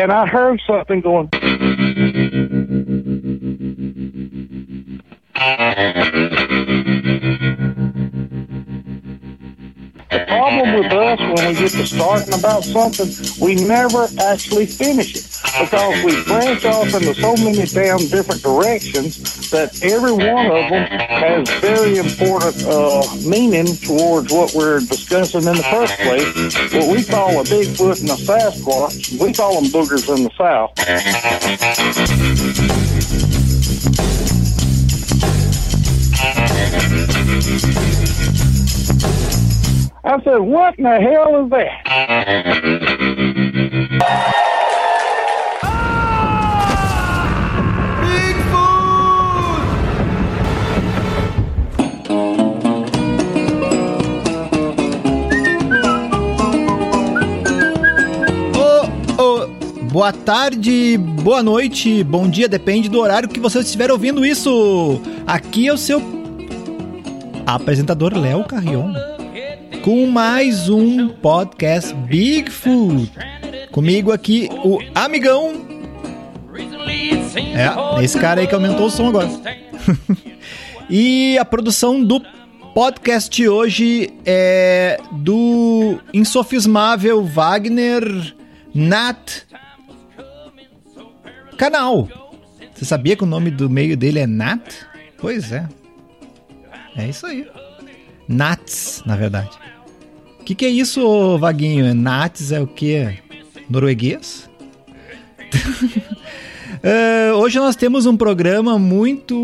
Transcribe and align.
and 0.00 0.10
I 0.10 0.26
heard 0.26 0.60
something 0.66 1.02
going. 1.02 1.28
The 10.10 10.24
problem 10.26 10.74
with 10.74 10.92
us 10.92 11.18
when 11.20 11.48
we 11.48 11.54
get 11.54 11.70
to 11.72 11.86
starting 11.86 12.32
about 12.32 12.64
something, 12.64 13.08
we 13.44 13.56
never 13.56 14.06
actually 14.22 14.66
finish 14.66 15.16
it 15.16 15.26
because 15.60 16.04
we 16.04 16.24
branch 16.24 16.64
off 16.64 16.94
into 16.94 17.14
so 17.14 17.36
many 17.36 17.66
damn 17.66 17.98
different 18.08 18.42
directions 18.42 19.39
that 19.50 19.82
every 19.82 20.12
one 20.12 20.46
of 20.46 20.70
them 20.70 20.86
has 20.90 21.48
very 21.60 21.96
important 21.96 22.64
uh, 22.66 23.02
meaning 23.26 23.66
towards 23.66 24.32
what 24.32 24.54
we're 24.54 24.80
discussing 24.80 25.40
in 25.40 25.56
the 25.56 25.62
first 25.64 25.94
place. 25.98 26.72
What 26.72 26.96
we 26.96 27.04
call 27.04 27.40
a 27.40 27.44
Bigfoot 27.44 28.00
and 28.00 28.10
a 28.10 28.14
Sasquatch, 28.14 29.20
we 29.20 29.32
call 29.32 29.60
them 29.60 29.70
boogers 29.70 30.08
in 30.14 30.24
the 30.24 30.30
South. 30.36 30.72
I 40.02 40.20
said, 40.24 40.38
what 40.38 40.78
in 40.78 40.84
the 40.84 41.00
hell 41.00 41.44
is 41.44 41.50
that? 41.50 41.80
Boa 60.00 60.14
tarde, 60.14 60.96
boa 60.96 61.42
noite, 61.42 62.02
bom 62.02 62.26
dia, 62.26 62.48
depende 62.48 62.88
do 62.88 62.98
horário 62.98 63.28
que 63.28 63.38
você 63.38 63.58
estiver 63.58 63.90
ouvindo 63.90 64.24
isso. 64.24 64.98
Aqui 65.26 65.68
é 65.68 65.72
o 65.74 65.76
seu 65.76 66.00
apresentador 67.44 68.16
Léo 68.16 68.42
Carrion 68.44 68.94
com 69.84 70.06
mais 70.06 70.70
um 70.70 71.08
podcast 71.08 71.92
Bigfoot. 71.92 73.12
Comigo 73.72 74.10
aqui 74.10 74.48
o 74.64 74.78
amigão. 74.94 75.52
É, 77.54 78.02
esse 78.02 78.18
cara 78.18 78.40
aí 78.40 78.46
que 78.46 78.54
aumentou 78.54 78.86
o 78.86 78.90
som 78.90 79.08
agora. 79.08 79.28
e 80.88 81.36
a 81.36 81.44
produção 81.44 82.02
do 82.02 82.22
podcast 82.74 83.46
hoje 83.46 84.14
é 84.24 84.98
do 85.12 85.98
insofismável 86.14 87.22
Wagner 87.22 88.34
Nat 88.74 89.42
Canal. 91.60 92.08
Você 92.72 92.86
sabia 92.86 93.14
que 93.14 93.22
o 93.22 93.26
nome 93.26 93.50
do 93.50 93.68
meio 93.68 93.94
dele 93.94 94.18
é 94.18 94.26
Nat? 94.26 94.76
Pois 95.18 95.52
é. 95.52 95.68
É 96.96 97.06
isso 97.06 97.26
aí. 97.26 97.46
Nats, 98.26 99.02
na 99.04 99.14
verdade. 99.14 99.50
O 100.40 100.44
que, 100.44 100.54
que 100.54 100.64
é 100.64 100.70
isso, 100.70 101.36
Vaguinho? 101.36 101.94
Nats 101.94 102.50
é 102.50 102.62
o 102.62 102.66
quê? 102.66 103.18
Norueguês? 103.68 104.48
Eh, 106.82 107.30
hoje 107.34 107.58
nós 107.58 107.76
temos 107.76 108.06
um 108.06 108.16
programa 108.16 108.78
muito 108.78 109.36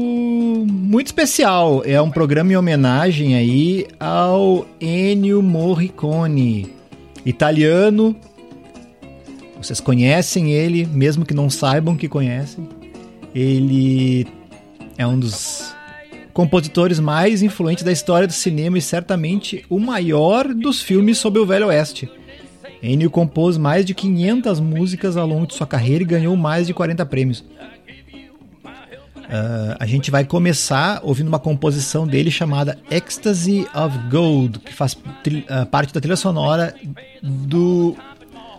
muito 0.66 1.08
especial. 1.08 1.82
É 1.84 2.00
um 2.00 2.10
programa 2.10 2.50
em 2.50 2.56
homenagem 2.56 3.34
aí 3.34 3.86
ao 4.00 4.66
Ennio 4.80 5.42
Morricone, 5.42 6.72
italiano. 7.26 8.16
Vocês 9.60 9.80
conhecem 9.80 10.52
ele, 10.52 10.86
mesmo 10.86 11.24
que 11.24 11.34
não 11.34 11.48
saibam 11.48 11.96
que 11.96 12.08
conhecem. 12.08 12.68
Ele 13.34 14.26
é 14.98 15.06
um 15.06 15.18
dos 15.18 15.74
compositores 16.32 17.00
mais 17.00 17.42
influentes 17.42 17.82
da 17.82 17.90
história 17.90 18.26
do 18.26 18.32
cinema 18.32 18.76
e 18.76 18.82
certamente 18.82 19.64
o 19.70 19.78
maior 19.78 20.52
dos 20.52 20.82
filmes 20.82 21.18
sobre 21.18 21.40
o 21.40 21.46
Velho 21.46 21.68
Oeste. 21.68 22.10
Ennio 22.82 23.10
compôs 23.10 23.56
mais 23.56 23.84
de 23.84 23.94
500 23.94 24.60
músicas 24.60 25.16
ao 25.16 25.26
longo 25.26 25.46
de 25.46 25.54
sua 25.54 25.66
carreira 25.66 26.02
e 26.02 26.06
ganhou 26.06 26.36
mais 26.36 26.66
de 26.66 26.74
40 26.74 27.06
prêmios. 27.06 27.40
Uh, 29.26 29.74
a 29.80 29.86
gente 29.86 30.10
vai 30.10 30.24
começar 30.24 31.00
ouvindo 31.02 31.26
uma 31.26 31.40
composição 31.40 32.06
dele 32.06 32.30
chamada 32.30 32.78
Ecstasy 32.88 33.66
of 33.74 33.98
Gold, 34.08 34.60
que 34.60 34.72
faz 34.72 34.92
uh, 34.92 35.66
parte 35.68 35.92
da 35.92 36.00
trilha 36.00 36.16
sonora 36.16 36.74
do 37.20 37.96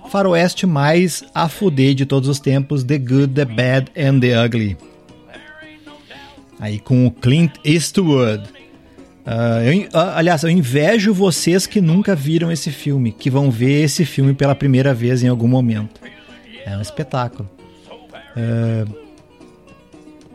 faroeste 0.08 0.66
mais 0.66 1.24
a 1.34 1.48
fuder 1.48 1.94
de 1.94 2.06
todos 2.06 2.30
os 2.30 2.40
tempos, 2.40 2.84
The 2.84 2.98
Good, 2.98 3.34
The 3.34 3.46
Bad 3.46 3.92
and 3.98 4.20
The 4.20 4.46
Ugly. 4.46 4.78
Aí 6.60 6.80
com 6.80 7.06
o 7.06 7.12
Clint 7.12 7.54
Eastwood. 7.64 8.44
Uh, 9.26 9.62
eu, 9.64 9.82
uh, 9.88 10.16
aliás, 10.16 10.44
eu 10.44 10.50
invejo 10.50 11.14
vocês 11.14 11.68
que 11.68 11.82
nunca 11.82 12.16
viram 12.16 12.52
esse 12.52 12.72
filme, 12.72 13.12
que 13.12 13.30
vão 13.30 13.52
ver 13.52 13.84
esse 13.84 14.06
filme 14.06 14.34
pela 14.34 14.56
primeira 14.56 14.94
vez 14.94 15.22
em 15.22 15.28
algum 15.28 15.48
momento. 15.48 16.02
É 16.66 16.76
um 16.78 16.82
espetáculo. 16.82 17.50
Uh, 18.36 19.07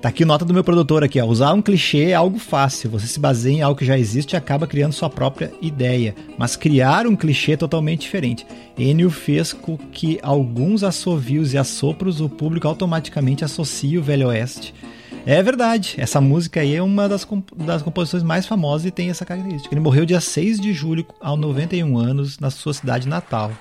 tá 0.03 0.09
aqui 0.09 0.25
nota 0.25 0.45
do 0.45 0.53
meu 0.53 0.65
produtor 0.65 1.05
aqui, 1.05 1.21
ó. 1.21 1.25
Usar 1.25 1.55
um 1.55 1.63
clichê 1.63 2.11
é 2.11 2.15
algo 2.15 2.39
fácil. 2.39 2.91
Você 2.91 3.07
se 3.07 3.21
baseia 3.21 3.55
em 3.55 3.63
algo 3.63 3.79
que 3.79 3.85
já 3.85 3.97
existe 3.97 4.33
e 4.33 4.37
acaba 4.37 4.67
criando 4.67 4.93
sua 4.93 5.09
própria 5.09 5.53
ideia. 5.63 6.15
Mas 6.37 6.57
criar 6.57 7.07
um 7.07 7.17
clichê 7.17 7.53
é 7.53 7.57
totalmente 7.57 8.03
diferente. 8.03 8.45
Ennio 8.77 9.11
fez 9.11 9.53
com 9.53 9.79
que 9.79 10.19
alguns 10.23 10.83
assovios 10.83 11.55
e 11.55 11.59
assopros 11.59 12.21
o 12.21 12.29
público 12.29 12.67
automaticamente 12.67 13.45
associe 13.45 13.97
o 13.97 14.03
Velho 14.03 14.29
Oeste 14.29 14.75
é 15.27 15.43
verdade. 15.43 15.95
Essa 15.99 16.21
música 16.21 16.61
aí 16.61 16.75
é 16.75 16.83
uma 16.83 17.09
das, 17.09 17.25
comp 17.25 17.49
das 17.55 17.83
composições 17.83 18.23
mais 18.23 18.47
famosas 18.47 18.87
e 18.87 18.91
tem 18.91 19.11
essa 19.11 19.25
característica. 19.25 19.73
Ele 19.73 19.81
morreu 19.81 20.05
dia 20.05 20.21
6 20.21 20.61
de 20.61 20.73
julho, 20.73 21.07
aos 21.21 21.39
91 21.39 21.97
anos, 21.97 22.39
na 22.39 22.51
sua 22.51 22.75
cidade 22.75 23.09
natal. 23.09 23.53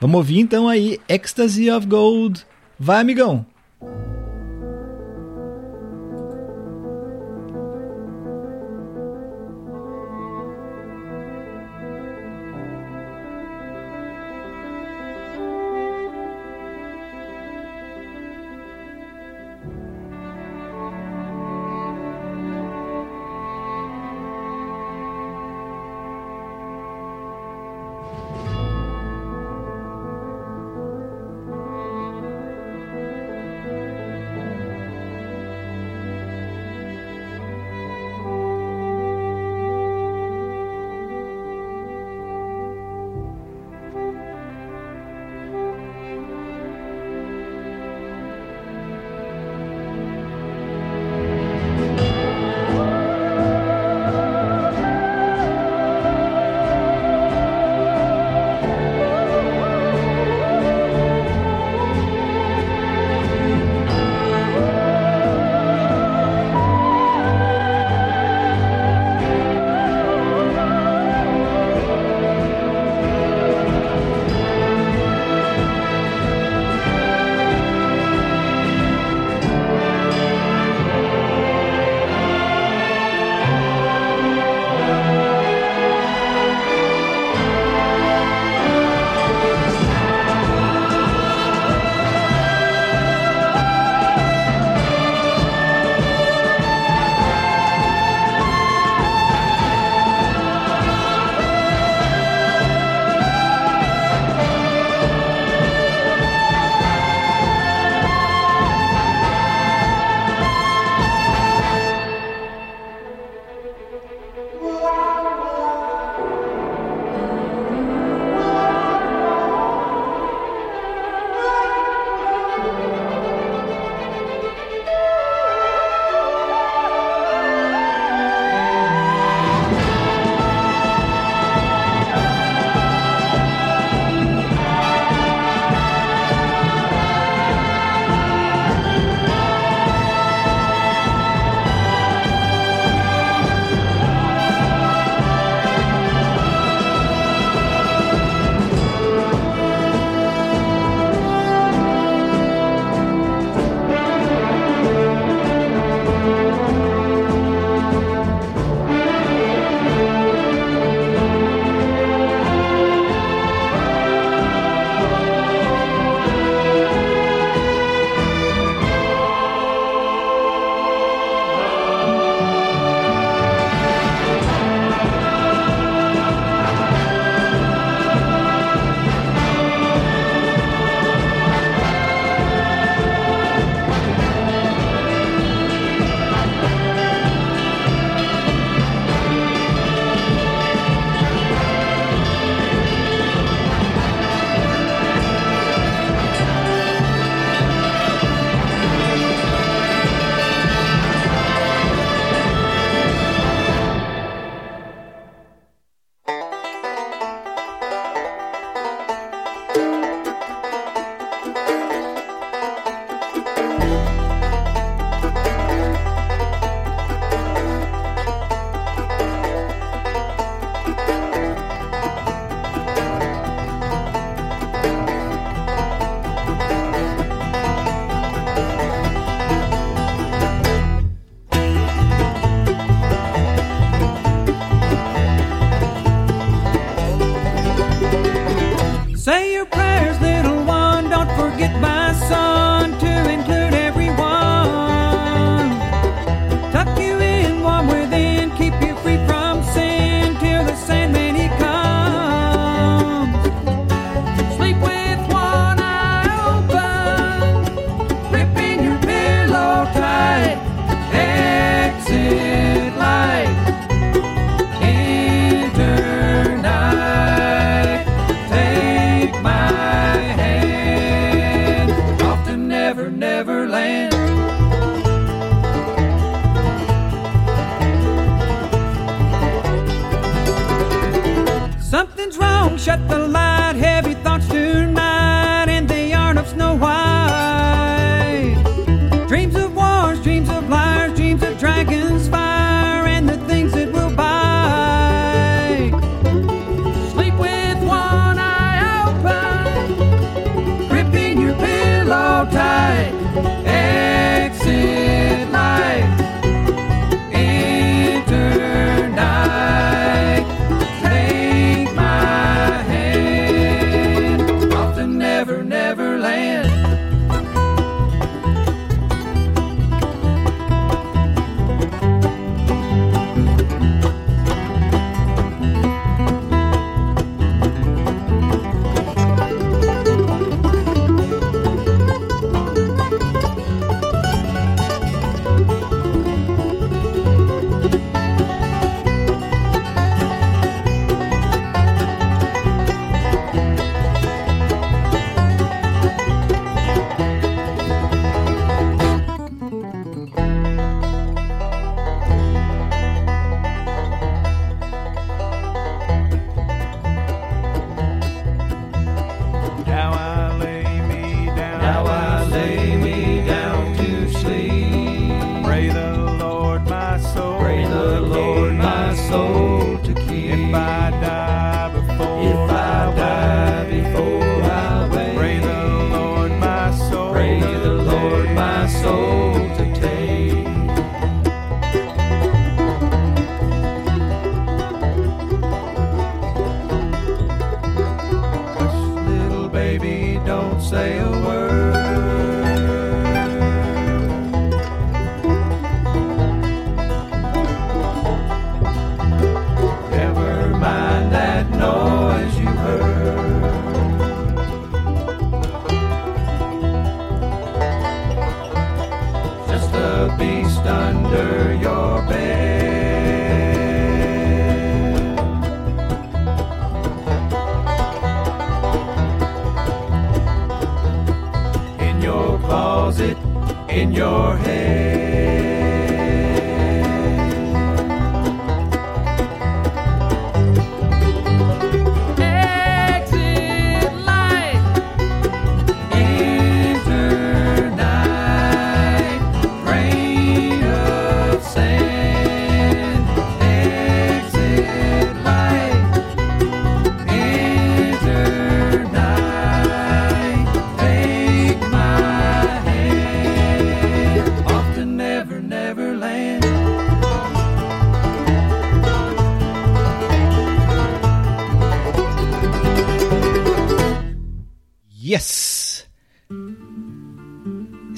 Vamos 0.00 0.16
ouvir 0.16 0.38
então 0.38 0.68
aí 0.68 1.00
Ecstasy 1.08 1.70
of 1.70 1.86
Gold. 1.86 2.44
Vai, 2.78 3.00
amigão! 3.00 3.46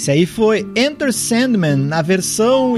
Esse 0.09 0.13
aí 0.13 0.25
foi 0.25 0.67
Enter 0.75 1.13
Sandman 1.13 1.77
na 1.77 2.01
versão 2.01 2.77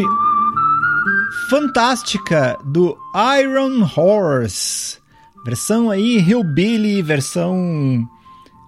fantástica 1.49 2.59
do 2.65 2.99
Iron 3.41 3.85
Horse. 3.85 4.99
Versão 5.45 5.93
aí 5.93 6.19
Hillbilly, 6.19 7.01
versão 7.03 8.05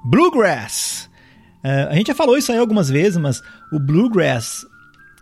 Bluegrass. 0.04 1.11
Eh, 1.64 1.88
a 1.90 1.95
gente 1.97 2.07
já 2.07 2.14
falou 2.14 2.38
isso 2.38 2.52
aí 2.52 2.59
algumas 2.59 2.88
vezes, 2.88 3.19
mas 3.19 3.42
o 3.73 3.81
Bluegrass, 3.81 4.64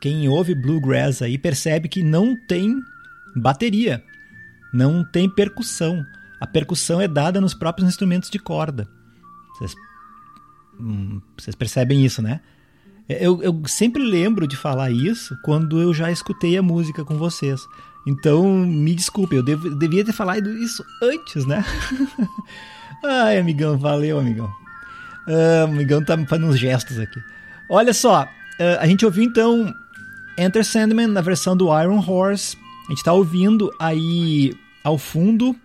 quem 0.03 0.29
ouve 0.29 0.55
Bluegrass 0.55 1.23
aí 1.23 1.39
percebe 1.39 1.89
que 1.89 2.03
não 2.03 2.37
tem 2.47 2.77
bateria, 3.35 4.05
não 4.71 5.03
tem 5.03 5.31
percussão. 5.31 6.05
A 6.39 6.47
percussão 6.47 7.01
é 7.01 7.09
dada 7.09 7.41
nos 7.41 7.55
próprios 7.55 7.89
instrumentos 7.89 8.29
de 8.29 8.39
corda. 8.39 8.87
Vocês 9.55 9.75
Hum, 10.79 11.21
vocês 11.39 11.55
percebem 11.55 12.05
isso, 12.05 12.21
né? 12.23 12.41
Eu, 13.19 13.43
eu, 13.43 13.62
sempre 13.67 14.02
lembro 14.02 14.47
de 14.47 14.57
falar 14.57 14.90
isso 14.90 15.37
quando 15.43 15.81
eu 15.81 15.93
já 15.93 16.12
escutei 16.12 16.57
a 16.57 16.62
música 16.62 17.05
com 17.05 17.17
vocês. 17.17 17.67
Então, 18.07 18.45
me 18.64 18.95
desculpe, 18.95 19.37
eu 19.37 19.43
devo, 19.43 19.75
devia 19.75 20.05
ter 20.05 20.12
falado 20.12 20.50
isso 20.57 20.85
antes, 21.02 21.45
né? 21.45 21.64
Ai, 23.05 23.38
amigão, 23.38 23.76
valeu, 23.76 24.19
amigão. 24.19 24.50
Ah, 25.26 25.64
amigão 25.64 26.05
tá 26.05 26.17
fazendo 26.26 26.49
uns 26.49 26.59
gestos 26.59 26.99
aqui. 26.99 27.21
Olha 27.69 27.93
só, 27.93 28.29
ah, 28.61 28.79
a 28.79 28.87
gente 28.87 29.05
ouviu 29.05 29.25
então 29.25 29.75
Enter 30.38 30.64
Sandman 30.64 31.09
na 31.09 31.21
versão 31.21 31.57
do 31.57 31.67
Iron 31.81 31.99
Horse. 31.99 32.57
A 32.87 32.90
gente 32.90 33.02
tá 33.02 33.12
ouvindo 33.12 33.73
aí 33.81 34.55
ao 34.85 34.97
fundo 34.97 35.57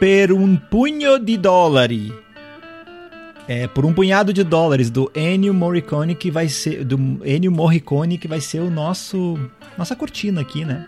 Per 0.00 0.32
un 0.32 0.56
pugno 0.56 1.18
di 1.18 1.36
dollari 1.36 2.10
é, 3.50 3.66
por 3.66 3.84
um 3.84 3.92
punhado 3.92 4.32
de 4.32 4.44
dólares 4.44 4.90
do 4.90 5.10
Ennio 5.12 5.52
Morricone 5.52 6.14
que 6.14 6.30
vai 6.30 6.48
ser 6.48 6.84
do 6.84 6.96
Ennio 7.26 7.50
Morricone 7.50 8.16
que 8.16 8.28
vai 8.28 8.40
ser 8.40 8.60
o 8.60 8.70
nosso 8.70 9.36
nossa 9.76 9.96
cortina 9.96 10.40
aqui, 10.40 10.64
né? 10.64 10.86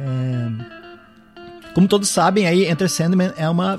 É, 0.00 1.74
como 1.74 1.86
todos 1.86 2.08
sabem, 2.08 2.46
aí 2.46 2.64
Enter 2.64 2.88
Sandman 2.88 3.34
é 3.36 3.46
uma 3.50 3.78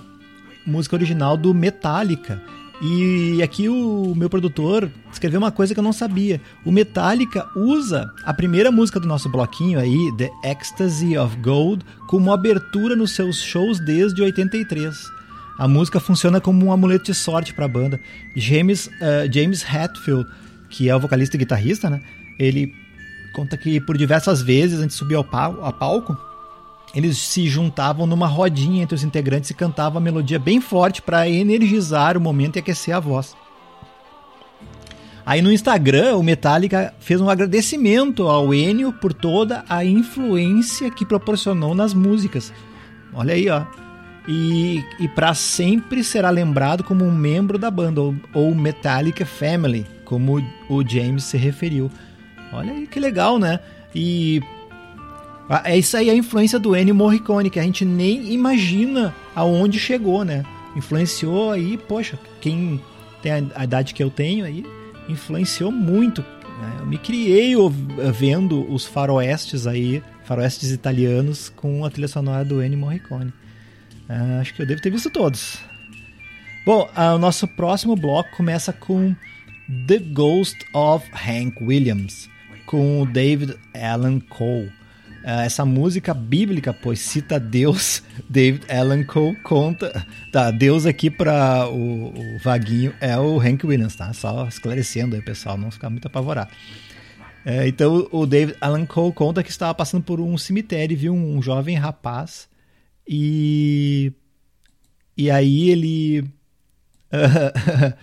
música 0.67 0.95
original 0.95 1.35
do 1.35 1.51
Metallica. 1.51 2.39
E 2.79 3.41
aqui 3.41 3.67
o 3.67 4.13
meu 4.15 4.29
produtor 4.29 4.91
escreveu 5.11 5.39
uma 5.39 5.51
coisa 5.51 5.73
que 5.73 5.79
eu 5.79 5.83
não 5.83 5.93
sabia. 5.93 6.39
O 6.63 6.71
Metallica 6.71 7.49
usa 7.55 8.13
a 8.23 8.35
primeira 8.35 8.71
música 8.71 8.99
do 8.99 9.07
nosso 9.07 9.29
bloquinho 9.29 9.79
aí, 9.79 10.13
The 10.15 10.29
Ecstasy 10.43 11.17
of 11.17 11.35
Gold, 11.37 11.83
como 12.07 12.31
abertura 12.31 12.95
nos 12.95 13.13
seus 13.13 13.41
shows 13.41 13.79
desde 13.79 14.21
83. 14.21 15.16
A 15.57 15.67
música 15.67 15.99
funciona 15.99 16.39
como 16.39 16.67
um 16.67 16.71
amuleto 16.71 17.05
de 17.05 17.15
sorte 17.15 17.53
para 17.53 17.65
a 17.65 17.67
banda. 17.67 17.99
James, 18.35 18.85
uh, 18.87 19.31
James 19.31 19.63
Hetfield, 19.63 20.29
que 20.69 20.87
é 20.87 20.95
o 20.95 20.99
vocalista 20.99 21.35
e 21.35 21.39
guitarrista, 21.39 21.89
né? 21.89 21.99
Ele 22.37 22.71
conta 23.33 23.57
que 23.57 23.79
por 23.81 23.97
diversas 23.97 24.41
vezes, 24.41 24.79
antes 24.79 24.95
de 24.95 24.99
subir 24.99 25.15
ao 25.15 25.23
pal 25.23 25.65
a 25.65 25.71
palco, 25.71 26.15
eles 26.93 27.17
se 27.17 27.47
juntavam 27.47 28.05
numa 28.05 28.27
rodinha 28.27 28.83
entre 28.83 28.93
os 28.93 29.03
integrantes 29.03 29.49
e 29.49 29.55
cantavam 29.55 29.97
a 29.97 30.01
melodia 30.01 30.37
bem 30.37 30.61
forte 30.61 31.01
para 31.01 31.27
energizar 31.27 32.15
o 32.15 32.21
momento 32.21 32.57
e 32.57 32.59
aquecer 32.59 32.95
a 32.95 32.99
voz. 32.99 33.35
Aí 35.25 35.41
no 35.41 35.51
Instagram, 35.51 36.15
o 36.15 36.23
Metallica 36.23 36.93
fez 36.99 37.19
um 37.19 37.29
agradecimento 37.29 38.27
ao 38.27 38.53
Ennio 38.53 38.93
por 38.93 39.11
toda 39.11 39.65
a 39.67 39.83
influência 39.83 40.89
que 40.89 41.05
proporcionou 41.05 41.75
nas 41.75 41.93
músicas. 41.93 42.53
Olha 43.13 43.33
aí, 43.33 43.49
ó 43.49 43.86
e, 44.27 44.83
e 44.99 45.07
para 45.07 45.33
sempre 45.33 46.03
será 46.03 46.29
lembrado 46.29 46.83
como 46.83 47.05
um 47.05 47.15
membro 47.15 47.57
da 47.57 47.71
banda, 47.71 48.01
ou, 48.01 48.15
ou 48.33 48.53
Metallica 48.53 49.25
Family, 49.25 49.85
como 50.03 50.43
o 50.69 50.87
James 50.87 51.23
se 51.23 51.37
referiu. 51.37 51.89
Olha 52.51 52.73
aí 52.73 52.87
que 52.87 52.99
legal, 52.99 53.39
né? 53.39 53.59
E 53.95 54.41
é 55.63 55.77
isso 55.77 55.95
aí 55.95 56.09
a 56.09 56.15
influência 56.15 56.59
do 56.59 56.75
Ennio 56.75 56.93
Morricone, 56.93 57.49
que 57.49 57.59
a 57.59 57.63
gente 57.63 57.85
nem 57.85 58.33
imagina 58.33 59.15
aonde 59.33 59.79
chegou, 59.79 60.25
né? 60.25 60.43
Influenciou 60.75 61.51
aí, 61.51 61.77
poxa, 61.77 62.19
quem 62.41 62.81
tem 63.21 63.31
a, 63.55 63.63
idade 63.63 63.93
que 63.93 64.03
eu 64.03 64.09
tenho 64.09 64.45
aí, 64.45 64.65
influenciou 65.07 65.71
muito. 65.71 66.21
Né? 66.61 66.77
Eu 66.79 66.85
me 66.85 66.97
criei 66.97 67.53
vendo 68.13 68.69
os 68.71 68.85
faroestes 68.85 69.65
aí, 69.65 70.03
faroestes 70.25 70.71
italianos, 70.71 71.49
com 71.49 71.85
a 71.85 71.89
trilha 71.89 72.09
sonora 72.09 72.43
do 72.43 72.61
Ennio 72.61 72.77
Morricone. 72.77 73.31
Uh, 74.09 74.39
acho 74.39 74.53
que 74.53 74.61
eu 74.61 74.65
devo 74.65 74.81
ter 74.81 74.89
visto 74.89 75.09
todos. 75.09 75.59
Bom, 76.65 76.89
uh, 76.97 77.15
o 77.15 77.17
nosso 77.17 77.47
próximo 77.47 77.95
bloco 77.95 78.29
começa 78.35 78.71
com 78.71 79.15
The 79.87 79.99
Ghost 79.99 80.57
of 80.73 81.05
Hank 81.13 81.61
Williams, 81.61 82.29
com 82.65 83.01
o 83.01 83.05
David 83.05 83.55
Allan 83.73 84.19
Cole. 84.19 84.71
Uh, 85.23 85.41
essa 85.43 85.65
música 85.65 86.13
bíblica, 86.13 86.73
pois 86.73 86.99
cita 86.99 87.37
Deus, 87.37 88.01
David 88.29 88.65
Allan 88.71 89.03
Cole 89.03 89.35
conta. 89.37 90.05
Tá, 90.31 90.51
Deus 90.51 90.85
aqui 90.85 91.09
para 91.09 91.67
o, 91.67 92.09
o, 92.09 92.39
Vaguinho 92.39 92.93
é 93.01 93.17
o 93.17 93.39
Hank 93.39 93.65
Williams, 93.65 93.95
tá? 93.95 94.13
Só 94.13 94.47
esclarecendo 94.47 95.15
aí, 95.15 95.21
pessoal, 95.21 95.57
não 95.57 95.69
ficar 95.69 95.89
muito 95.89 96.07
apavorado. 96.07 96.51
Uh, 97.45 97.67
então, 97.67 98.07
o 98.11 98.25
David 98.25 98.57
Allan 98.61 98.85
Cole 98.85 99.13
conta 99.13 99.43
que 99.43 99.49
estava 99.49 99.73
passando 99.73 100.03
por 100.03 100.21
um 100.21 100.37
cemitério 100.37 100.93
e 100.93 100.97
viu 100.97 101.13
um, 101.13 101.37
um 101.37 101.41
jovem 101.41 101.75
rapaz 101.75 102.47
e, 103.07 104.11
e 105.15 105.31
aí 105.31 105.69
ele 105.69 106.29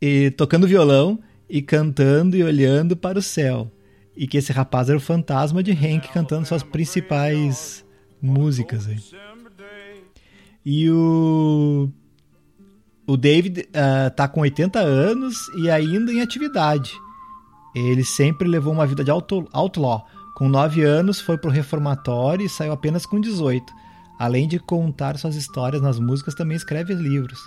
e, 0.00 0.30
tocando 0.32 0.66
violão 0.66 1.20
e 1.48 1.62
cantando 1.62 2.36
e 2.36 2.42
olhando 2.42 2.96
para 2.96 3.18
o 3.18 3.22
céu. 3.22 3.70
E 4.16 4.26
que 4.26 4.38
esse 4.38 4.52
rapaz 4.52 4.88
era 4.88 4.98
o 4.98 5.00
fantasma 5.00 5.62
de 5.62 5.72
Hank 5.72 6.12
cantando 6.12 6.46
suas 6.46 6.62
principais 6.62 7.84
músicas. 8.20 8.86
Aí. 8.86 8.98
E 10.64 10.90
o, 10.90 11.90
o 13.06 13.16
David 13.16 13.60
uh, 13.60 14.10
tá 14.14 14.26
com 14.28 14.40
80 14.40 14.78
anos 14.78 15.36
e 15.58 15.70
ainda 15.70 16.12
em 16.12 16.20
atividade. 16.20 16.92
Ele 17.74 18.04
sempre 18.04 18.48
levou 18.48 18.72
uma 18.72 18.86
vida 18.86 19.04
de 19.04 19.10
outlaw. 19.10 20.06
Com 20.36 20.48
9 20.48 20.82
anos 20.82 21.20
foi 21.20 21.36
pro 21.36 21.50
reformatório 21.50 22.46
e 22.46 22.48
saiu 22.48 22.72
apenas 22.72 23.04
com 23.04 23.20
18 23.20 23.83
Além 24.18 24.46
de 24.46 24.58
contar 24.58 25.18
suas 25.18 25.34
histórias 25.34 25.82
nas 25.82 25.98
músicas, 25.98 26.34
também 26.34 26.56
escreve 26.56 26.94
livros. 26.94 27.38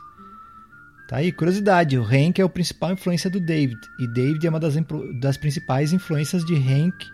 Tá 1.08 1.18
aí, 1.18 1.32
curiosidade, 1.32 1.98
o 1.98 2.04
Hank 2.04 2.40
é 2.40 2.44
a 2.44 2.50
principal 2.50 2.92
influência 2.92 3.30
do 3.30 3.40
David, 3.40 3.80
e 3.98 4.08
David 4.08 4.46
é 4.46 4.50
uma 4.50 4.60
das, 4.60 4.76
das 5.22 5.38
principais 5.38 5.94
influências 5.94 6.44
de 6.44 6.56
Hank, 6.56 7.06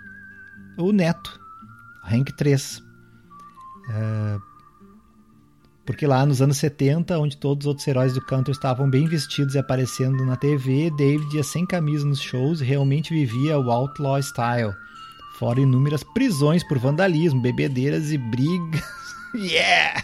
o 0.80 0.92
neto, 0.92 1.40
Hank 2.04 2.34
3. 2.36 2.82
É, 3.90 4.38
porque 5.86 6.08
lá 6.08 6.26
nos 6.26 6.42
anos 6.42 6.58
70, 6.58 7.20
onde 7.20 7.38
todos 7.38 7.66
os 7.66 7.68
outros 7.68 7.88
heróis 7.88 8.14
do 8.14 8.22
canto 8.22 8.50
estavam 8.50 8.90
bem 8.90 9.06
vestidos 9.06 9.54
e 9.54 9.60
aparecendo 9.60 10.26
na 10.26 10.38
TV, 10.38 10.90
David 10.92 11.36
ia 11.36 11.44
sem 11.44 11.66
camisa 11.66 12.06
nos 12.06 12.22
shows 12.22 12.62
e 12.62 12.64
realmente 12.64 13.14
vivia 13.14 13.60
o 13.60 13.70
outlaw 13.70 14.22
style. 14.22 14.74
Fora 15.38 15.60
inúmeras 15.60 16.04
prisões 16.14 16.64
por 16.68 16.80
vandalismo, 16.80 17.42
bebedeiras 17.42 18.12
e 18.12 18.18
brigas. 18.18 18.82
yeah! 19.36 20.04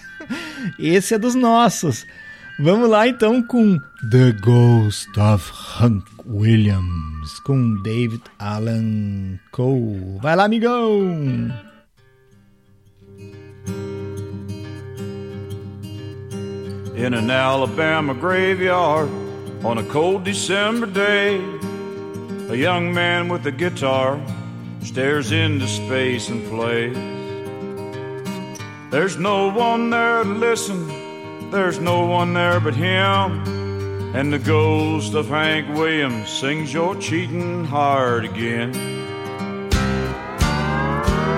Esse 0.78 1.16
é 1.16 1.18
dos 1.18 1.36
nossos. 1.36 2.06
Vamos 2.60 2.90
lá 2.90 3.08
então 3.08 3.42
com 3.42 3.80
The 4.12 4.34
Ghost 4.42 5.10
of 5.18 5.50
Hank 5.80 6.06
Williams, 6.26 7.40
com 7.46 7.82
David 7.84 8.22
Allan 8.38 9.40
Coe. 9.52 10.18
Vai 10.22 10.36
lá, 10.36 10.44
amigão! 10.44 11.50
In 16.98 17.14
an 17.14 17.32
Alabama 17.32 18.14
graveyard 18.14 19.10
on 19.64 19.78
a 19.78 19.84
cold 19.84 20.26
December 20.26 20.86
day, 20.86 21.40
a 22.50 22.56
young 22.56 22.94
man 22.94 23.30
with 23.30 23.48
a 23.48 23.52
guitar 23.52 24.20
stares 24.82 25.32
into 25.32 25.66
space 25.66 26.30
and 26.30 26.46
plays. 26.50 27.19
There's 28.90 29.18
no 29.18 29.50
one 29.50 29.90
there 29.90 30.24
to 30.24 30.30
listen 30.30 31.10
there's 31.52 31.80
no 31.80 32.06
one 32.06 32.34
there 32.34 32.60
but 32.60 32.76
him. 32.76 33.44
And 34.16 34.32
the 34.32 34.40
ghost 34.40 35.16
of 35.16 35.30
Hank 35.30 35.68
Williams 35.76 36.30
sings 36.30 36.72
your 36.72 36.96
cheating 36.96 37.66
heart 37.66 38.26
again. 38.26 38.72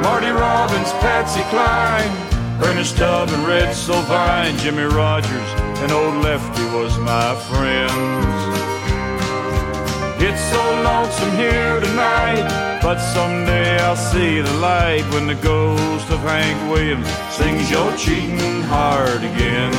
Marty 0.02 0.28
Robbins, 0.28 0.92
Patsy 1.00 1.42
Cline, 1.44 2.62
Ernest 2.62 2.98
Tubb 2.98 3.30
and 3.30 3.48
Red 3.48 3.74
Sylvine, 3.74 4.58
Jimmy 4.58 4.84
Rogers, 4.84 5.52
and 5.82 5.92
old 5.92 6.16
Lefty 6.24 6.64
was 6.66 6.98
my 7.00 7.36
friends. 7.50 8.51
It's 10.24 10.40
so 10.52 10.62
lonesome 10.84 11.32
here 11.32 11.80
tonight, 11.80 12.80
but 12.84 13.00
someday 13.00 13.80
I'll 13.80 13.96
see 13.96 14.40
the 14.40 14.54
light 14.60 15.04
when 15.12 15.26
the 15.26 15.34
ghost 15.34 16.12
of 16.12 16.20
Hank 16.20 16.72
Williams 16.72 17.08
sings 17.32 17.72
your 17.72 17.92
cheating 17.98 18.62
heart 18.62 19.18
again. 19.18 19.74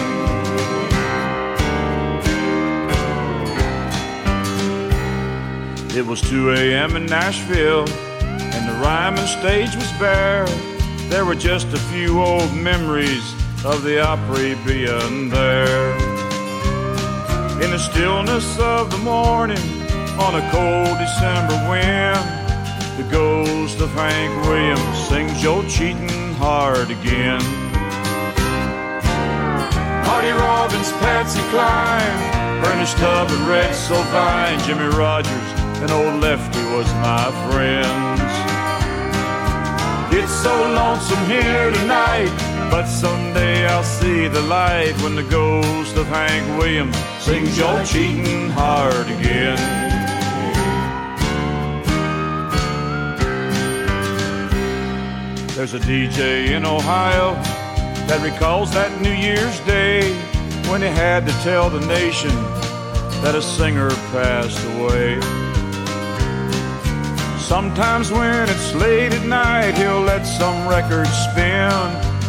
It 5.97 6.05
was 6.05 6.21
2 6.23 6.51
a.m. 6.55 6.97
in 6.97 7.07
Nashville, 7.07 7.89
and 8.21 8.69
the 8.69 8.83
Ryman 8.83 9.29
stage 9.29 9.77
was 9.77 9.93
bare. 9.93 10.47
There 11.09 11.25
were 11.25 11.37
just 11.37 11.69
a 11.69 11.79
few 11.93 12.21
old 12.21 12.53
memories 12.53 13.33
of 13.65 13.85
the 13.85 14.01
Opry 14.05 14.57
being 14.67 15.29
there. 15.29 15.93
In 17.63 17.71
the 17.71 17.79
stillness 17.79 18.59
of 18.59 18.91
the 18.91 18.99
morning, 18.99 19.82
on 20.19 20.35
a 20.35 20.51
cold 20.51 20.99
December 20.99 21.57
wind, 21.69 22.19
the 22.99 23.09
ghost 23.11 23.81
of 23.81 23.91
Hank 23.93 24.47
Williams 24.47 25.09
sings 25.09 25.43
your 25.43 25.65
cheating 25.65 26.35
heart 26.35 26.91
again. 26.91 27.43
Marty 30.07 30.31
Robbins, 30.31 30.93
Patsy 31.01 31.41
Cline, 31.51 32.65
Ernest 32.67 32.97
Tubb 32.99 33.31
and 33.31 33.49
Red 33.49 33.75
Sylvine, 33.75 34.59
Jimmy 34.61 34.95
Rogers, 34.95 35.49
and 35.81 35.91
old 35.91 36.21
Lefty 36.21 36.63
was 36.77 36.87
my 37.01 37.31
friend. 37.51 38.21
It's 40.15 40.33
so 40.33 40.55
lonesome 40.73 41.25
here 41.27 41.71
tonight, 41.71 42.31
but 42.71 42.87
someday 42.87 43.67
I'll 43.67 43.83
see 43.83 44.29
the 44.29 44.43
light 44.43 44.93
when 45.03 45.15
the 45.15 45.25
ghost 45.25 45.97
of 45.97 46.07
Hank 46.09 46.47
Williams 46.59 46.97
sings 47.19 47.57
your 47.57 47.83
cheating 47.85 48.51
heart 48.51 49.09
again. 49.09 49.82
There's 55.63 55.75
a 55.75 55.87
DJ 55.87 56.57
in 56.57 56.67
Ohio 56.67 57.35
that 58.09 58.21
recalls 58.21 58.73
that 58.73 59.01
New 59.01 59.13
Year's 59.15 59.61
Day 59.61 60.13
when 60.69 60.83
he 60.83 60.89
had 60.89 61.25
to 61.25 61.33
tell 61.45 61.71
the 61.71 61.79
nation 61.87 62.35
that 63.23 63.37
a 63.37 63.41
singer 63.41 63.91
passed 64.11 64.59
away. 64.75 65.21
Sometimes 67.39 68.11
when 68.11 68.49
it's 68.49 68.75
late 68.75 69.13
at 69.13 69.25
night, 69.25 69.79
he'll 69.79 70.01
let 70.01 70.25
some 70.25 70.67
record 70.67 71.07
spin, 71.31 71.71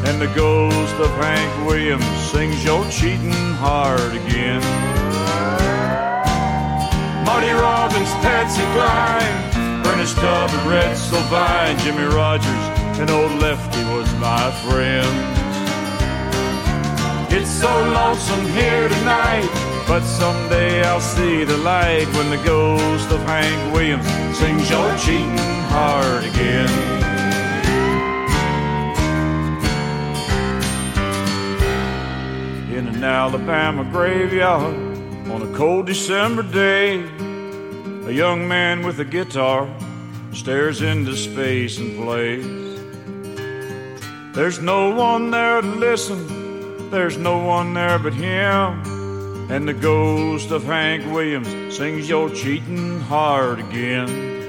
and 0.05 0.21
the 0.21 0.31
ghost 0.35 0.93
of 1.01 1.09
Hank 1.17 1.65
Williams 1.65 2.05
sings 2.29 2.63
your 2.63 2.87
cheating 2.91 3.33
heart 3.57 4.13
again. 4.13 4.61
Marty 7.25 7.49
Robbins, 7.49 8.13
Patsy 8.21 8.61
Cline, 8.77 9.87
Ernest 9.87 10.17
Tubb 10.17 10.51
Red 10.69 10.95
Sylvine, 10.95 11.79
Jimmy 11.79 12.05
Rogers, 12.13 12.72
and 12.99 13.09
old 13.09 13.31
Lefty 13.41 13.83
was 13.85 14.11
my 14.15 14.51
friend. 14.65 15.07
It's 17.31 17.49
so 17.49 17.69
lonesome 17.69 18.45
here 18.47 18.87
tonight. 18.87 19.49
But 19.87 20.03
someday 20.03 20.83
I'll 20.83 21.01
see 21.01 21.43
the 21.43 21.57
light 21.57 22.07
when 22.13 22.29
the 22.29 22.41
ghost 22.45 23.09
of 23.11 23.19
Hank 23.23 23.73
Williams 23.73 24.05
sings 24.37 24.69
your 24.69 24.95
cheating 24.97 25.37
heart 25.67 26.23
again. 26.23 26.69
In 32.73 32.87
an 32.87 33.03
Alabama 33.03 33.83
graveyard 33.83 34.75
on 35.29 35.41
a 35.41 35.53
cold 35.57 35.87
December 35.87 36.43
day, 36.43 37.01
a 38.07 38.11
young 38.11 38.47
man 38.47 38.85
with 38.85 38.99
a 38.99 39.05
guitar 39.05 39.67
stares 40.31 40.81
into 40.81 41.15
space 41.15 41.77
and 41.77 41.97
plays. 41.97 42.62
There's 44.33 44.59
no 44.59 44.89
one 44.89 45.29
there 45.29 45.61
to 45.61 45.67
listen, 45.67 46.89
there's 46.89 47.19
no 47.19 47.37
one 47.37 47.75
there 47.75 47.99
but 47.99 48.15
him. 48.15 49.51
And 49.51 49.67
the 49.67 49.75
ghost 49.75 50.49
of 50.49 50.63
Hank 50.63 51.05
Williams 51.13 51.77
sings 51.77 52.09
your 52.09 52.31
cheating 52.31 52.99
heart 53.01 53.59
again. 53.59 54.42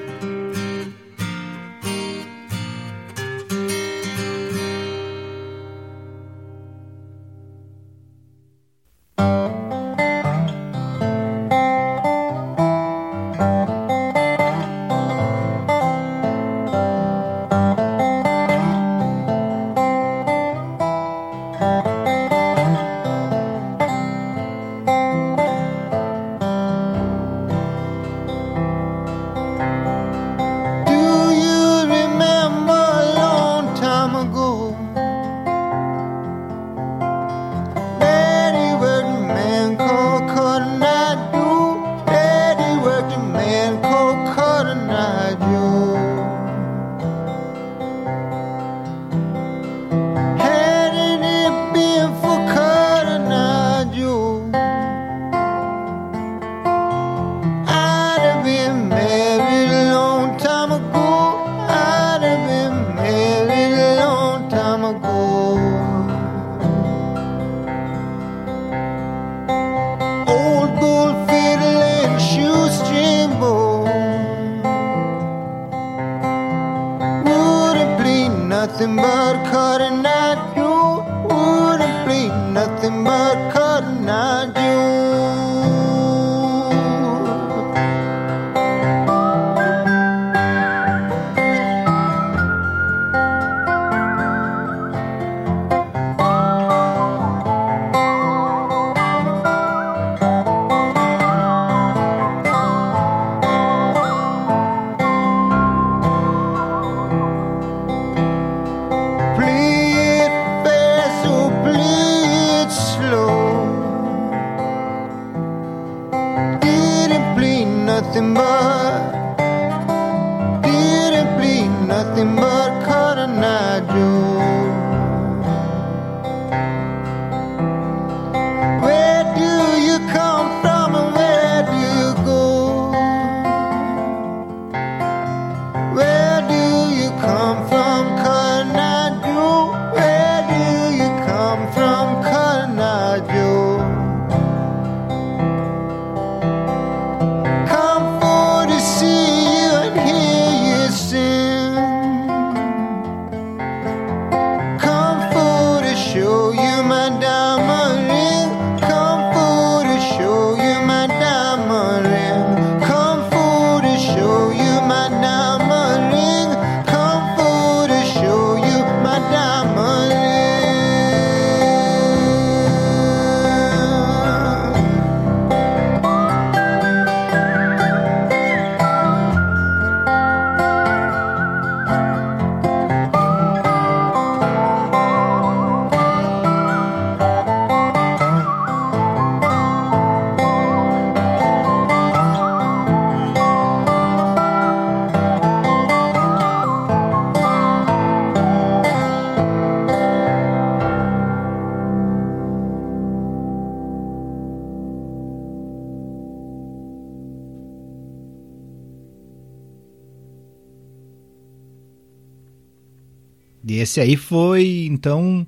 Esse 213.94 214.00
aí 214.00 214.16
foi, 214.16 214.86
então, 214.90 215.46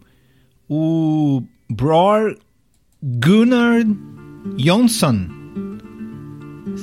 o 0.68 1.42
Bror 1.68 2.37
Gunnar 3.02 3.82
Jonsson. 4.56 5.26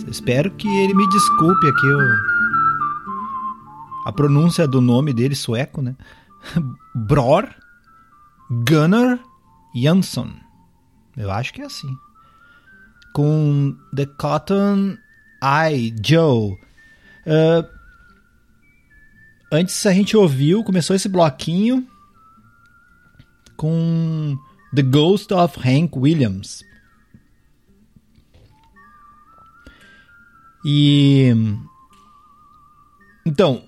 Espero 0.10 0.52
que 0.52 0.68
ele 0.68 0.94
me 0.94 1.08
desculpe 1.10 1.66
aqui 1.68 1.88
o- 1.88 2.18
a 4.08 4.12
pronúncia 4.12 4.68
do 4.68 4.82
nome 4.82 5.14
dele 5.14 5.36
sueco, 5.36 5.82
né? 5.82 5.96
Bror 6.94 7.48
Gunnar 8.68 9.20
Jonsson. 9.74 10.32
Eu 11.16 11.32
acho 11.32 11.54
que 11.54 11.62
é 11.62 11.66
assim. 11.66 11.96
Com 13.14 13.74
The 13.96 14.06
Cotton 14.18 14.98
Eye 15.42 15.96
Joe. 16.06 16.58
Ah, 17.26 17.66
Antes 19.54 19.86
a 19.86 19.94
gente 19.94 20.18
ouviu, 20.18 20.64
começou 20.64 20.96
esse 20.96 21.08
bloquinho 21.08 21.88
com 23.56 24.36
The 24.74 24.82
Ghost 24.82 25.32
of 25.32 25.60
Hank 25.60 25.96
Williams. 25.96 26.66
E 30.66 31.32
então, 33.24 33.64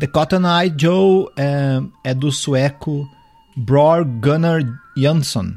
The 0.00 0.06
Cotton 0.06 0.40
Eye 0.48 0.74
Joe 0.74 1.28
é, 1.36 1.82
é 2.02 2.14
do 2.14 2.32
sueco 2.32 3.06
Bror 3.54 4.02
Gunnar 4.06 4.62
Jansson. 4.96 5.54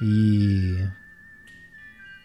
E 0.00 0.86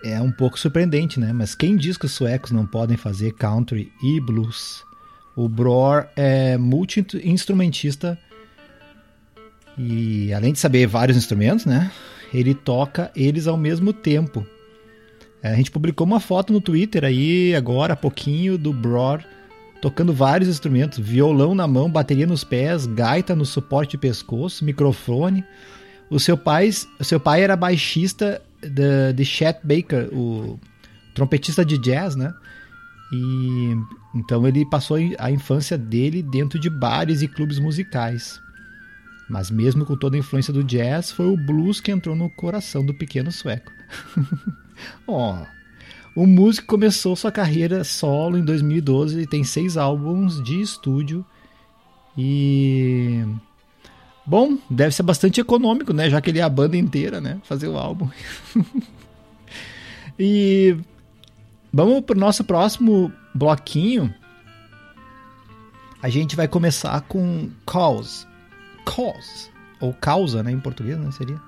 é 0.03 0.21
um 0.21 0.31
pouco 0.31 0.59
surpreendente, 0.59 1.19
né? 1.19 1.33
Mas 1.33 1.55
quem 1.55 1.75
diz 1.75 1.97
que 1.97 2.05
os 2.05 2.11
suecos 2.11 2.51
não 2.51 2.67
podem 2.67 2.95
fazer 2.95 3.33
country 3.33 3.91
e 4.03 4.21
blues? 4.21 4.85
O 5.35 5.49
Bror 5.49 6.07
é 6.15 6.57
multi-instrumentista 6.57 8.17
e 9.77 10.33
além 10.33 10.53
de 10.53 10.59
saber 10.59 10.87
vários 10.87 11.17
instrumentos, 11.17 11.65
né? 11.65 11.91
Ele 12.33 12.53
toca 12.53 13.11
eles 13.15 13.47
ao 13.47 13.57
mesmo 13.57 13.91
tempo. 13.91 14.45
É, 15.43 15.49
A 15.49 15.55
gente 15.55 15.71
publicou 15.71 16.07
uma 16.07 16.19
foto 16.19 16.53
no 16.53 16.61
Twitter 16.61 17.03
aí 17.03 17.53
agora 17.53 17.93
há 17.93 17.97
pouquinho 17.97 18.57
do 18.57 18.71
Bror 18.71 19.21
tocando 19.81 20.13
vários 20.13 20.49
instrumentos, 20.49 20.97
violão 20.97 21.53
na 21.53 21.67
mão, 21.67 21.89
bateria 21.89 22.25
nos 22.25 22.43
pés, 22.43 22.87
gaita 22.87 23.35
no 23.35 23.45
suporte 23.45 23.91
de 23.91 23.97
pescoço, 23.99 24.65
microfone. 24.65 25.43
O 26.09 26.19
seu 26.19 26.35
pai, 26.35 26.71
o 26.99 27.03
seu 27.03 27.19
pai 27.19 27.43
era 27.43 27.55
baixista 27.55 28.41
de, 28.61 29.13
de 29.13 29.25
Chet 29.25 29.59
Baker, 29.63 30.09
o 30.11 30.59
trompetista 31.13 31.63
de 31.63 31.77
jazz, 31.77 32.15
né? 32.15 32.33
E 33.11 33.75
então 34.13 34.47
ele 34.47 34.65
passou 34.65 34.97
a 35.19 35.31
infância 35.31 35.77
dele 35.77 36.23
dentro 36.23 36.59
de 36.59 36.69
bares 36.69 37.21
e 37.21 37.27
clubes 37.27 37.59
musicais. 37.59 38.41
Mas 39.29 39.49
mesmo 39.49 39.85
com 39.85 39.95
toda 39.95 40.15
a 40.15 40.19
influência 40.19 40.53
do 40.53 40.63
jazz, 40.63 41.11
foi 41.11 41.25
o 41.25 41.37
blues 41.37 41.79
que 41.79 41.91
entrou 41.91 42.15
no 42.15 42.29
coração 42.29 42.85
do 42.85 42.93
pequeno 42.93 43.31
sueco. 43.31 43.71
Ó, 45.07 45.43
o 46.15 46.25
músico 46.25 46.67
começou 46.67 47.15
sua 47.15 47.31
carreira 47.31 47.83
solo 47.83 48.37
em 48.37 48.45
2012 48.45 49.21
e 49.21 49.27
tem 49.27 49.43
seis 49.43 49.77
álbuns 49.77 50.41
de 50.43 50.61
estúdio. 50.61 51.25
E 52.17 53.25
bom, 54.25 54.57
deve 54.69 54.95
ser 54.95 55.03
bastante 55.03 55.41
econômico, 55.41 55.91
né? 55.91 56.09
Já 56.09 56.21
que 56.21 56.29
ele 56.29 56.39
é 56.39 56.43
a 56.43 56.49
banda 56.49 56.77
inteira, 56.77 57.19
né? 57.19 57.39
Fazer 57.43 57.67
o 57.67 57.77
álbum. 57.77 58.07
e 60.17 60.77
vamos 61.75 62.05
pro 62.05 62.17
nosso 62.17 62.41
próximo 62.45 63.11
bloquinho. 63.33 64.13
A 66.01 66.07
gente 66.07 66.33
vai 66.33 66.47
começar 66.47 67.01
com 67.01 67.49
Cause. 67.65 68.25
Cause. 68.85 69.49
Ou 69.81 69.93
Causa, 69.93 70.41
né? 70.41 70.51
Em 70.51 70.59
português, 70.59 70.97
né? 70.97 71.11
Seria. 71.11 71.39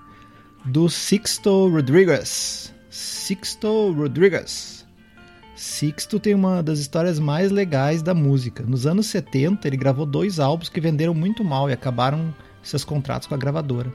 Do 0.65 0.89
Sixto 0.89 1.69
Rodriguez. 1.69 2.73
Sixto 2.89 3.93
Rodriguez. 3.93 4.85
Sixto 5.55 6.19
tem 6.19 6.35
uma 6.35 6.61
das 6.61 6.79
histórias 6.79 7.19
mais 7.19 7.49
legais 7.49 8.01
da 8.01 8.13
música. 8.13 8.63
Nos 8.63 8.85
anos 8.85 9.07
70, 9.07 9.65
ele 9.65 9.77
gravou 9.77 10.05
dois 10.05 10.41
álbuns 10.41 10.67
que 10.67 10.81
venderam 10.81 11.13
muito 11.13 11.41
mal 11.41 11.69
e 11.69 11.73
acabaram 11.73 12.35
seus 12.61 12.83
contratos 12.83 13.29
com 13.29 13.33
a 13.33 13.37
gravadora. 13.37 13.93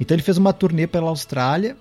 Então 0.00 0.14
ele 0.14 0.22
fez 0.22 0.38
uma 0.38 0.54
turnê 0.54 0.86
pela 0.86 1.10
Austrália 1.10 1.76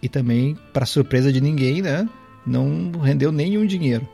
e 0.00 0.08
também, 0.08 0.56
para 0.72 0.86
surpresa 0.86 1.32
de 1.32 1.40
ninguém, 1.40 1.82
né? 1.82 2.08
Não 2.46 2.90
rendeu 2.92 3.30
nenhum 3.30 3.66
dinheiro. 3.66 4.08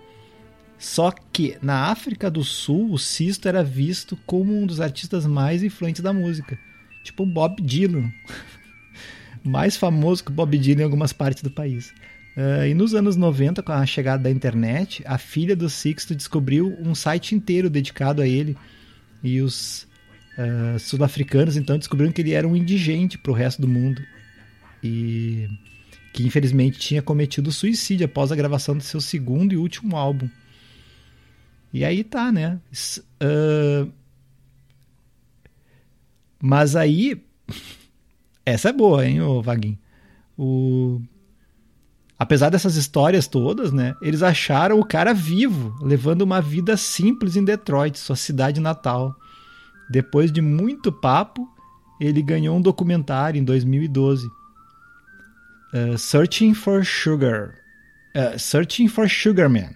Só 0.79 1.11
que 1.33 1.57
na 1.62 1.87
África 1.87 2.31
do 2.31 2.45
Sul, 2.45 2.93
o 2.93 2.99
Sisto 2.99 3.49
era 3.49 3.65
visto 3.65 4.17
como 4.27 4.55
um 4.55 4.67
dos 4.67 4.81
artistas 4.81 5.27
mais 5.27 5.62
influentes 5.62 6.03
da 6.03 6.12
música. 6.12 6.59
Tipo 7.03 7.25
Bob 7.25 7.62
Dylan. 7.62 8.12
mais 9.43 9.77
famoso 9.77 10.25
que 10.25 10.33
Bob 10.33 10.59
Dylan 10.59 10.83
em 10.83 10.85
algumas 10.85 11.12
partes 11.12 11.43
do 11.43 11.51
país. 11.51 11.95
Uh, 12.37 12.67
e 12.67 12.75
nos 12.75 12.95
anos 12.95 13.17
90, 13.17 13.62
com 13.62 13.73
a 13.73 13.87
chegada 13.87 14.25
da 14.25 14.31
internet, 14.31 15.03
a 15.07 15.17
filha 15.17 15.57
do 15.57 15.71
Sixto 15.71 16.15
descobriu 16.15 16.77
um 16.81 16.95
site 16.95 17.35
inteiro 17.35 17.71
dedicado 17.71 18.21
a 18.21 18.29
ele. 18.29 18.57
E 19.23 19.41
os 19.41 19.89
uh, 20.37 20.79
sul-africanos 20.79 21.57
então 21.57 21.79
descobriram 21.79 22.12
que 22.12 22.21
ele 22.21 22.33
era 22.33 22.47
um 22.47 22.55
indigente 22.55 23.17
para 23.17 23.33
o 23.33 23.35
resto 23.35 23.62
do 23.62 23.69
mundo. 23.69 24.03
E 24.85 25.49
que 26.16 26.26
infelizmente 26.26 26.79
tinha 26.79 27.02
cometido 27.02 27.52
suicídio 27.52 28.07
após 28.07 28.33
a 28.33 28.37
gravação 28.37 28.74
do 28.74 28.83
seu 28.83 29.02
segundo 29.02 29.52
e 29.52 29.59
último 29.59 29.96
álbum. 29.96 30.31
E 31.70 31.85
aí 31.85 32.02
tá, 32.02 32.33
né? 32.33 32.59
Uh... 33.22 33.92
Mas 36.40 36.74
aí. 36.74 37.22
Essa 38.46 38.70
é 38.70 38.72
boa, 38.72 39.07
hein, 39.07 39.20
o 39.20 39.42
Vaguinho? 39.42 39.79
O... 40.38 41.02
Apesar 42.18 42.48
dessas 42.48 42.76
histórias 42.76 43.26
todas, 43.26 43.70
né? 43.70 43.94
Eles 44.00 44.22
acharam 44.22 44.81
o 44.81 44.87
cara 44.87 45.12
vivo, 45.12 45.76
levando 45.83 46.22
uma 46.22 46.40
vida 46.40 46.79
simples 46.79 47.37
em 47.37 47.44
Detroit, 47.44 47.98
sua 47.98 48.16
cidade 48.16 48.59
natal. 48.59 49.14
Depois 49.90 50.33
de 50.33 50.40
muito 50.40 50.90
papo, 50.90 51.46
ele 52.00 52.22
ganhou 52.22 52.57
um 52.57 52.62
documentário 52.62 53.38
em 53.38 53.44
2012. 53.44 54.26
Uh, 55.77 55.99
Searching 55.99 56.55
for 56.55 56.83
Sugar. 56.85 57.55
uh, 58.15 58.39
Searching 58.39 58.89
for 58.89 59.07
Sugar 59.11 59.51
Man, 59.51 59.71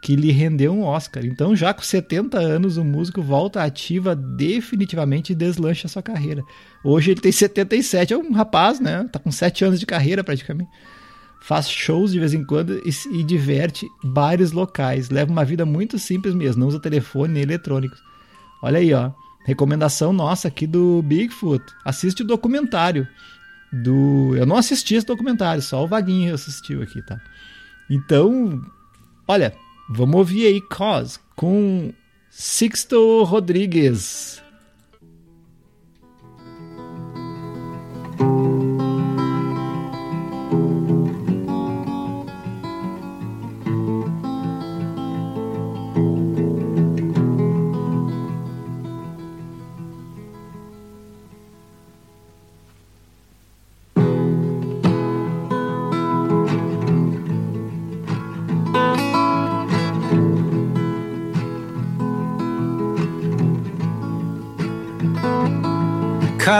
que 0.00 0.16
lhe 0.16 0.32
rendeu 0.32 0.72
um 0.72 0.84
Oscar. 0.84 1.22
Então, 1.26 1.54
já 1.54 1.74
com 1.74 1.82
70 1.82 2.38
anos, 2.38 2.78
o 2.78 2.84
músico 2.84 3.20
volta 3.20 3.62
ativa 3.62 4.16
definitivamente 4.16 5.32
e 5.32 5.34
deslancha 5.34 5.86
sua 5.86 6.02
carreira. 6.02 6.42
Hoje 6.82 7.10
ele 7.10 7.20
tem 7.20 7.30
77, 7.30 8.14
é 8.14 8.16
um 8.16 8.32
rapaz, 8.32 8.80
né? 8.80 9.06
Tá 9.12 9.18
com 9.18 9.30
7 9.30 9.66
anos 9.66 9.78
de 9.78 9.84
carreira 9.84 10.24
praticamente. 10.24 10.70
Faz 11.42 11.68
shows 11.68 12.12
de 12.12 12.18
vez 12.18 12.32
em 12.32 12.42
quando 12.42 12.80
e, 12.86 13.18
e 13.18 13.22
diverte 13.22 13.86
vários 14.02 14.52
locais. 14.52 15.10
Leva 15.10 15.30
uma 15.30 15.44
vida 15.44 15.66
muito 15.66 15.98
simples 15.98 16.34
mesmo, 16.34 16.60
não 16.60 16.68
usa 16.68 16.80
telefone 16.80 17.34
nem 17.34 17.42
eletrônicos. 17.42 18.00
Olha 18.62 18.78
aí, 18.78 18.94
ó. 18.94 19.10
Recomendação 19.44 20.10
nossa 20.10 20.48
aqui 20.48 20.66
do 20.66 21.02
Bigfoot. 21.02 21.62
Assiste 21.84 22.22
o 22.22 22.26
documentário 22.26 23.06
do. 23.82 24.36
Eu 24.36 24.46
não 24.46 24.56
assisti 24.56 24.94
esse 24.94 25.06
documentário, 25.06 25.62
só 25.62 25.82
o 25.82 25.88
Vaguinho 25.88 26.34
assistiu 26.34 26.82
aqui, 26.82 27.02
tá? 27.02 27.20
Então, 27.90 28.62
olha, 29.26 29.54
vamos 29.90 30.16
ouvir 30.16 30.46
aí 30.46 30.60
Cos 30.60 31.18
com 31.34 31.92
Sixto 32.30 33.24
Rodrigues. 33.24 34.43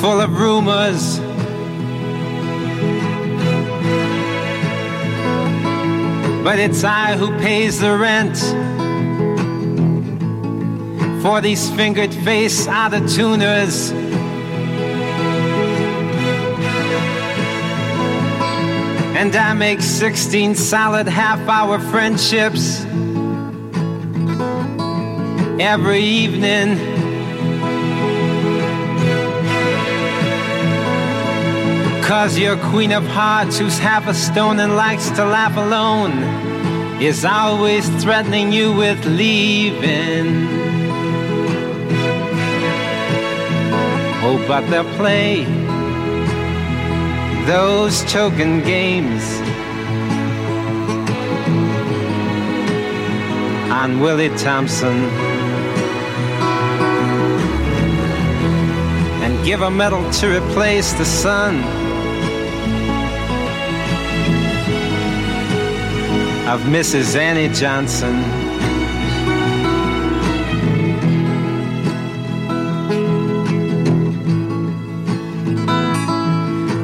full 0.00 0.20
of 0.20 0.38
rumors. 0.38 1.18
But 6.44 6.60
it's 6.60 6.84
I 6.84 7.16
who 7.16 7.36
pays 7.38 7.80
the 7.80 7.96
rent 7.96 8.38
for 11.20 11.40
these 11.40 11.68
fingered 11.70 12.14
face 12.14 12.68
out 12.68 12.94
of 12.94 13.10
tuners. 13.12 13.90
And 19.16 19.34
I 19.34 19.52
make 19.52 19.80
16 19.80 20.54
solid 20.54 21.08
half 21.08 21.40
hour 21.48 21.80
friendships 21.80 22.84
every 25.60 26.00
evening. 26.00 27.07
Cause 32.08 32.38
your 32.38 32.56
queen 32.70 32.92
of 32.92 33.06
hearts, 33.06 33.58
who's 33.58 33.78
half 33.78 34.08
a 34.08 34.14
stone 34.14 34.60
and 34.60 34.76
likes 34.76 35.10
to 35.10 35.26
laugh 35.26 35.58
alone, 35.58 36.12
is 37.02 37.22
always 37.22 37.86
threatening 38.02 38.50
you 38.50 38.72
with 38.72 39.04
leaving. 39.04 40.48
Oh, 44.24 44.42
but 44.48 44.62
they'll 44.70 44.96
play 44.96 45.44
those 47.44 48.02
token 48.10 48.62
games 48.62 49.22
on 53.70 54.00
Willie 54.00 54.34
Thompson. 54.38 54.96
And 59.22 59.44
give 59.44 59.60
a 59.60 59.70
medal 59.70 60.10
to 60.12 60.38
replace 60.38 60.94
the 60.94 61.04
sun. 61.04 61.87
Of 66.48 66.62
Mrs. 66.62 67.14
Annie 67.14 67.52
Johnson. 67.54 68.22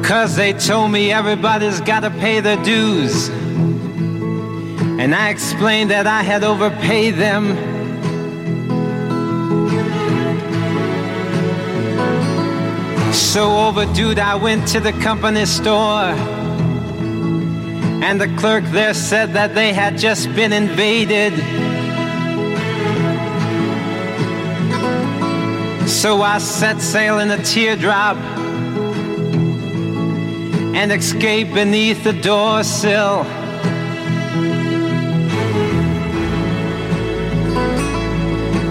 Cause 0.03 0.35
they 0.35 0.53
told 0.53 0.91
me 0.91 1.11
everybody's 1.11 1.81
gotta 1.81 2.11
pay 2.11 2.41
their 2.41 2.63
dues. 2.63 3.29
And 4.99 5.15
I 5.15 5.29
explained 5.29 5.89
that 5.89 6.05
I 6.05 6.21
had 6.21 6.43
overpaid 6.43 7.15
them. 7.15 7.55
So 13.11 13.57
overdue, 13.67 14.13
I 14.13 14.35
went 14.35 14.67
to 14.69 14.79
the 14.79 14.91
company 14.93 15.47
store. 15.47 16.34
And 18.07 18.21
the 18.21 18.27
clerk 18.37 18.63
there 18.65 18.93
said 18.93 19.33
that 19.33 19.55
they 19.55 19.73
had 19.73 19.97
just 19.97 20.31
been 20.35 20.53
invaded. 20.53 21.33
So 25.89 26.21
I 26.21 26.37
set 26.37 26.81
sail 26.81 27.17
in 27.17 27.31
a 27.31 27.41
teardrop 27.41 28.17
and 30.75 30.91
escaped 30.91 31.55
beneath 31.55 32.03
the 32.03 32.13
door 32.13 32.63
sill. 32.63 33.23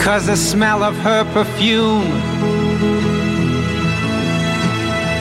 Cause 0.00 0.26
the 0.26 0.36
smell 0.36 0.84
of 0.84 0.96
her 0.98 1.24
perfume 1.32 2.06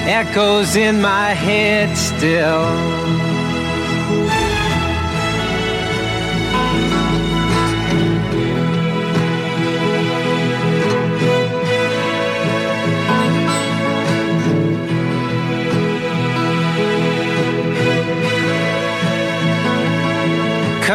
echoes 0.07 0.75
in 0.75 1.01
my 1.01 1.29
head 1.29 1.97
still. 1.97 3.22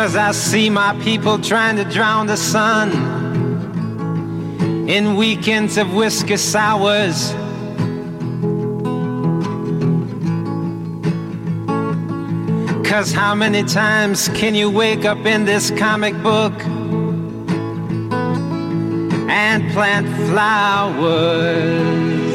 Cause 0.09 0.17
I 0.17 0.33
see 0.33 0.71
my 0.71 0.99
people 1.03 1.39
trying 1.39 1.77
to 1.77 1.85
drown 1.85 2.29
the 2.29 2.37
sun 2.39 2.91
in 4.89 5.17
weekends 5.17 5.77
of 5.77 5.93
whiskey 5.93 6.39
sours. 6.39 7.35
Cause 12.89 13.13
how 13.13 13.35
many 13.35 13.63
times 13.65 14.31
can 14.31 14.55
you 14.55 14.71
wake 14.71 15.05
up 15.05 15.27
in 15.27 15.45
this 15.45 15.71
comic 15.73 16.15
book 16.23 16.55
and 19.29 19.71
plant 19.73 20.09
flowers? 20.31 22.28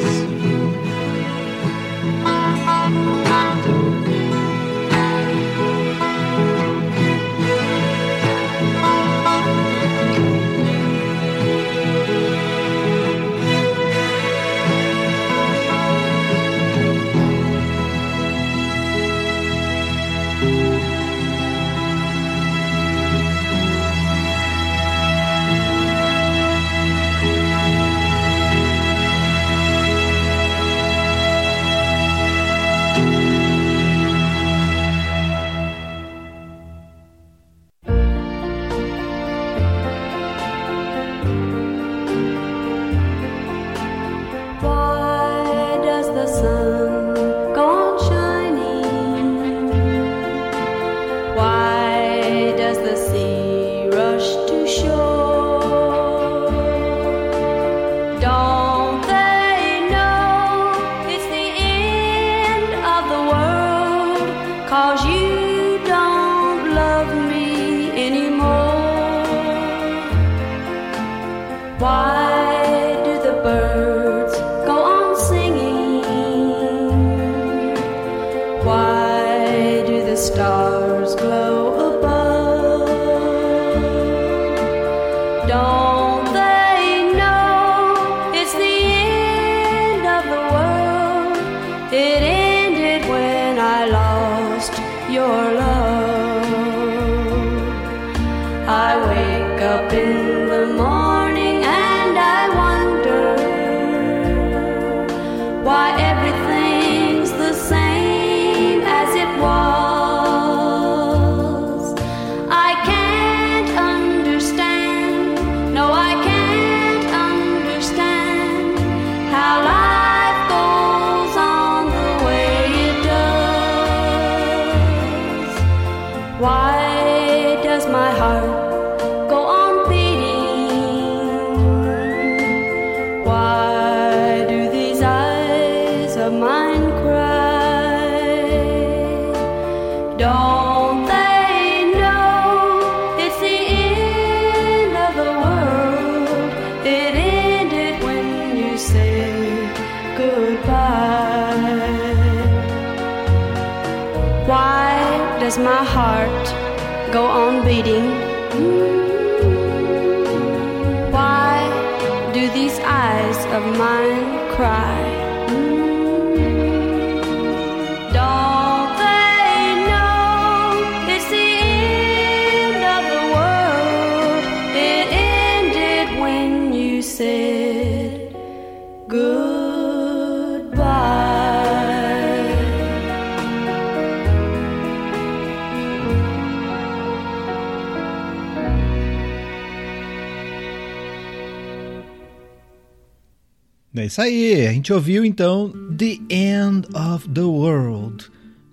É 194.04 194.08
isso 194.08 194.22
aí. 194.22 194.68
A 194.68 194.74
gente 194.74 194.92
ouviu 194.92 195.24
então 195.24 195.72
The 195.98 196.18
End 196.30 196.86
of 196.94 197.30
the 197.30 197.40
World 197.42 198.30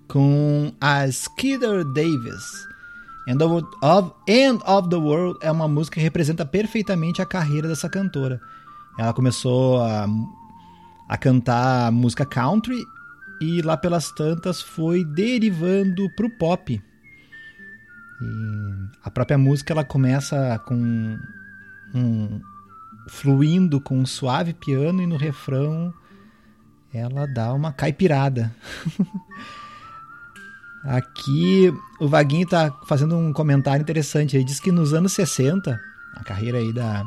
com 0.09 0.73
a 0.81 1.09
Skeeter 1.09 1.85
Davis. 1.93 2.67
End 3.25 3.41
of, 3.41 3.65
of- 3.81 4.11
End 4.27 4.61
of 4.65 4.89
the 4.89 4.97
World 4.97 5.39
é 5.41 5.49
uma 5.49 5.69
música 5.69 5.95
que 5.95 6.01
representa 6.01 6.45
perfeitamente 6.45 7.21
a 7.21 7.25
carreira 7.25 7.69
dessa 7.69 7.87
cantora. 7.87 8.41
Ela 8.99 9.13
começou 9.13 9.81
a, 9.81 10.05
a 11.07 11.17
cantar 11.17 11.93
música 11.93 12.25
country 12.25 12.83
e 13.39 13.61
lá 13.61 13.77
pelas 13.77 14.11
tantas 14.11 14.61
foi 14.61 15.05
derivando 15.05 16.09
pro 16.17 16.29
pop. 16.29 16.73
E 18.21 18.25
a 19.01 19.09
própria 19.09 19.37
música 19.37 19.71
ela 19.71 19.85
começa 19.85 20.59
com 20.67 21.17
um 21.95 22.41
fluindo 23.07 23.79
com 23.81 23.97
um 23.97 24.05
suave 24.05 24.53
piano 24.53 25.01
e 25.01 25.07
no 25.07 25.17
refrão 25.17 25.93
ela 26.93 27.25
dá 27.25 27.53
uma 27.53 27.71
caipirada. 27.71 28.53
Aqui 30.83 31.71
o 31.99 32.07
Vaguinho 32.07 32.47
tá 32.47 32.71
fazendo 32.87 33.15
um 33.15 33.31
comentário 33.31 33.81
interessante. 33.81 34.35
Ele 34.35 34.43
diz 34.43 34.59
que 34.59 34.71
nos 34.71 34.93
anos 34.93 35.13
60, 35.13 35.79
a 36.15 36.23
carreira 36.23 36.57
aí 36.57 36.73
da 36.73 37.03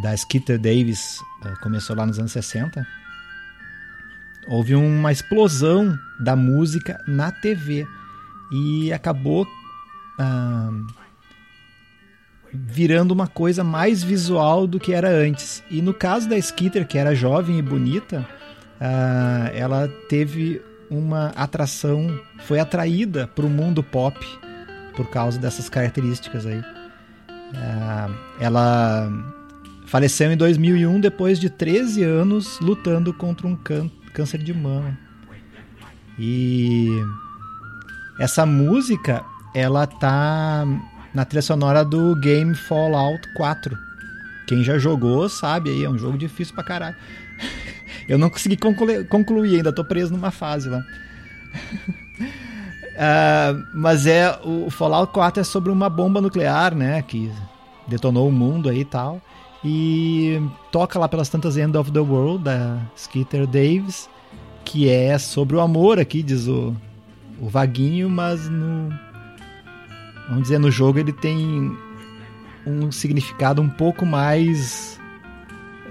da 0.00 0.16
Skeeter 0.16 0.58
Davis 0.58 1.22
eh, 1.44 1.54
começou 1.62 1.94
lá 1.94 2.06
nos 2.06 2.18
anos 2.18 2.32
60. 2.32 2.86
Houve 4.48 4.74
uma 4.74 5.12
explosão 5.12 5.98
da 6.18 6.34
música 6.34 6.98
na 7.06 7.30
TV 7.30 7.86
e 8.50 8.92
acabou 8.92 9.46
ah, 10.18 10.70
virando 12.52 13.12
uma 13.12 13.26
coisa 13.26 13.64
mais 13.64 14.02
visual 14.02 14.66
do 14.66 14.78
que 14.78 14.92
era 14.92 15.08
antes. 15.08 15.62
E 15.70 15.80
no 15.80 15.94
caso 15.94 16.28
da 16.28 16.40
Skeeter, 16.40 16.86
que 16.86 16.98
era 16.98 17.14
jovem 17.14 17.58
e 17.58 17.62
bonita, 17.62 18.26
ah, 18.80 19.50
ela 19.54 19.88
teve 20.08 20.60
uma 20.90 21.28
atração, 21.28 22.18
foi 22.44 22.60
atraída 22.60 23.26
para 23.26 23.46
o 23.46 23.50
mundo 23.50 23.82
pop 23.82 24.18
por 24.94 25.08
causa 25.08 25.38
dessas 25.38 25.68
características 25.68 26.44
aí. 26.44 26.62
Ah, 27.54 28.10
ela 28.38 29.10
faleceu 29.86 30.30
em 30.32 30.36
2001 30.36 31.00
depois 31.00 31.38
de 31.40 31.48
13 31.48 32.02
anos 32.02 32.58
lutando 32.60 33.12
contra 33.14 33.46
um 33.46 33.56
cân- 33.56 33.90
câncer 34.12 34.42
de 34.42 34.52
mama. 34.52 34.98
E 36.18 36.88
essa 38.18 38.44
música 38.44 39.24
ela 39.54 39.86
tá 39.86 40.66
na 41.14 41.24
trilha 41.24 41.42
sonora 41.42 41.84
do 41.84 42.14
game 42.16 42.54
Fallout 42.54 43.28
4. 43.34 43.78
Quem 44.46 44.62
já 44.62 44.78
jogou 44.78 45.28
sabe 45.28 45.70
aí, 45.70 45.84
é 45.84 45.90
um 45.90 45.98
jogo 45.98 46.18
difícil 46.18 46.54
pra 46.54 46.64
caralho. 46.64 46.96
Eu 48.08 48.18
não 48.18 48.28
consegui 48.28 48.56
concluir, 48.56 49.06
concluir 49.08 49.56
ainda, 49.56 49.72
tô 49.72 49.84
preso 49.84 50.12
numa 50.12 50.30
fase 50.30 50.68
lá. 50.68 50.82
Ah, 52.94 53.56
mas 53.72 54.06
é 54.06 54.38
o 54.44 54.68
Fallout 54.70 55.12
4 55.14 55.40
é 55.40 55.44
sobre 55.44 55.72
uma 55.72 55.88
bomba 55.88 56.20
nuclear, 56.20 56.74
né, 56.74 57.00
que 57.00 57.32
detonou 57.88 58.28
o 58.28 58.32
mundo 58.32 58.68
aí 58.68 58.80
e 58.80 58.84
tal. 58.84 59.20
E 59.64 60.42
toca 60.70 60.98
lá 60.98 61.08
pelas 61.08 61.28
tantas 61.28 61.56
End 61.56 61.76
of 61.76 61.90
the 61.90 62.00
World 62.00 62.44
da 62.44 62.78
Skeeter 62.96 63.46
Davis, 63.46 64.08
que 64.64 64.88
é 64.88 65.16
sobre 65.18 65.56
o 65.56 65.60
amor 65.60 65.98
aqui, 65.98 66.22
diz 66.22 66.46
o, 66.46 66.74
o 67.40 67.48
Vaguinho, 67.48 68.10
mas 68.10 68.48
no 68.48 68.92
vamos 70.28 70.42
dizer 70.42 70.58
no 70.58 70.70
jogo 70.70 70.98
ele 70.98 71.12
tem 71.12 71.76
um 72.66 72.92
significado 72.92 73.60
um 73.60 73.68
pouco 73.68 74.06
mais 74.06 75.00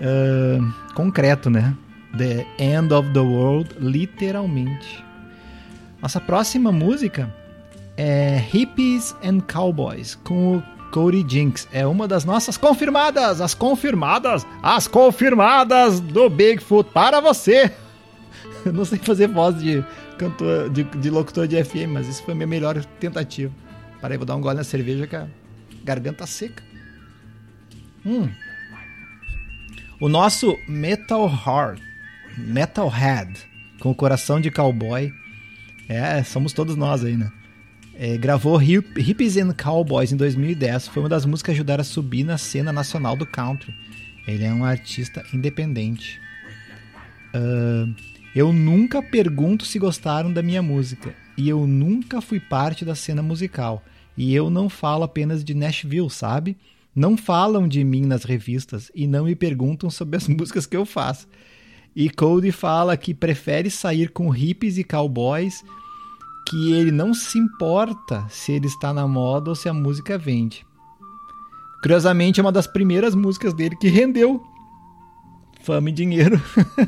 ah, 0.01 0.93
concreto, 0.93 1.49
né? 1.49 1.75
The 2.17 2.45
End 2.59 2.93
of 2.93 3.09
the 3.11 3.19
World, 3.19 3.75
literalmente. 3.79 5.03
Nossa 6.01 6.19
próxima 6.19 6.71
música 6.71 7.33
é 7.95 8.43
Hippies 8.51 9.15
and 9.23 9.41
Cowboys, 9.41 10.15
com 10.23 10.57
o 10.57 10.63
Cody 10.91 11.23
Jinks. 11.23 11.67
É 11.71 11.85
uma 11.85 12.07
das 12.07 12.25
nossas 12.25 12.57
confirmadas, 12.57 13.39
as 13.39 13.53
confirmadas, 13.53 14.45
as 14.61 14.87
confirmadas 14.87 15.99
do 15.99 16.29
Bigfoot 16.29 16.89
para 16.91 17.21
você. 17.21 17.71
Eu 18.65 18.73
não 18.73 18.83
sei 18.83 18.97
fazer 18.97 19.27
voz 19.27 19.57
de, 19.61 19.85
cantor, 20.17 20.69
de, 20.69 20.83
de 20.83 21.09
locutor 21.09 21.47
de 21.47 21.63
FM, 21.63 21.89
mas 21.93 22.07
isso 22.07 22.23
foi 22.23 22.33
minha 22.33 22.47
melhor 22.47 22.83
tentativa. 22.99 23.51
Peraí, 24.01 24.17
vou 24.17 24.25
dar 24.25 24.35
um 24.35 24.41
gole 24.41 24.57
na 24.57 24.63
cerveja 24.63 25.05
que 25.07 25.15
a 25.15 25.27
garganta 25.83 26.25
seca. 26.25 26.63
Hum. 28.05 28.29
O 29.99 30.09
nosso 30.09 30.57
Metal 30.67 31.27
Heart, 31.29 31.79
Metalhead, 32.37 33.33
com 33.79 33.91
o 33.91 33.95
coração 33.95 34.41
de 34.41 34.49
cowboy. 34.49 35.13
É, 35.87 36.23
somos 36.23 36.53
todos 36.53 36.75
nós 36.75 37.03
aí, 37.03 37.15
né? 37.15 37.31
É, 37.93 38.17
gravou 38.17 38.59
Hip- 38.61 38.99
Hippies 38.99 39.37
and 39.37 39.53
Cowboys 39.53 40.11
em 40.11 40.15
2010. 40.17 40.87
Foi 40.87 41.03
uma 41.03 41.09
das 41.09 41.25
músicas 41.25 41.53
que 41.53 41.59
ajudaram 41.59 41.81
a 41.81 41.85
subir 41.85 42.23
na 42.23 42.37
cena 42.37 42.71
nacional 42.73 43.15
do 43.15 43.25
country. 43.27 43.73
Ele 44.27 44.43
é 44.43 44.51
um 44.51 44.63
artista 44.65 45.23
independente. 45.33 46.19
Ah, 47.33 47.87
eu 48.33 48.51
nunca 48.51 49.03
pergunto 49.03 49.65
se 49.65 49.77
gostaram 49.77 50.31
da 50.33 50.41
minha 50.41 50.61
música. 50.63 51.13
E 51.37 51.47
eu 51.47 51.67
nunca 51.67 52.21
fui 52.21 52.39
parte 52.39 52.83
da 52.83 52.95
cena 52.95 53.21
musical. 53.21 53.83
E 54.21 54.35
eu 54.35 54.51
não 54.51 54.69
falo 54.69 55.03
apenas 55.03 55.43
de 55.43 55.55
Nashville, 55.55 56.07
sabe? 56.07 56.55
Não 56.95 57.17
falam 57.17 57.67
de 57.67 57.83
mim 57.83 58.05
nas 58.05 58.23
revistas 58.23 58.91
e 58.93 59.07
não 59.07 59.25
me 59.25 59.35
perguntam 59.35 59.89
sobre 59.89 60.15
as 60.15 60.27
músicas 60.29 60.67
que 60.67 60.77
eu 60.77 60.85
faço. 60.85 61.27
E 61.95 62.07
Cody 62.07 62.51
fala 62.51 62.95
que 62.95 63.15
prefere 63.15 63.71
sair 63.71 64.11
com 64.11 64.29
hippies 64.29 64.77
e 64.77 64.83
cowboys, 64.83 65.63
que 66.47 66.71
ele 66.71 66.91
não 66.91 67.15
se 67.15 67.39
importa 67.39 68.23
se 68.29 68.51
ele 68.51 68.67
está 68.67 68.93
na 68.93 69.07
moda 69.07 69.49
ou 69.49 69.55
se 69.55 69.67
a 69.67 69.73
música 69.73 70.19
vende. 70.19 70.67
Curiosamente, 71.81 72.39
é 72.39 72.43
uma 72.43 72.51
das 72.51 72.67
primeiras 72.67 73.15
músicas 73.15 73.55
dele 73.55 73.75
que 73.75 73.87
rendeu 73.87 74.39
fama 75.63 75.89
e 75.89 75.93
dinheiro. 75.93 76.39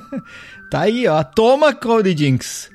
tá 0.70 0.82
aí, 0.82 1.08
ó. 1.08 1.24
Toma, 1.24 1.74
Cody 1.74 2.14
Jinks. 2.14 2.72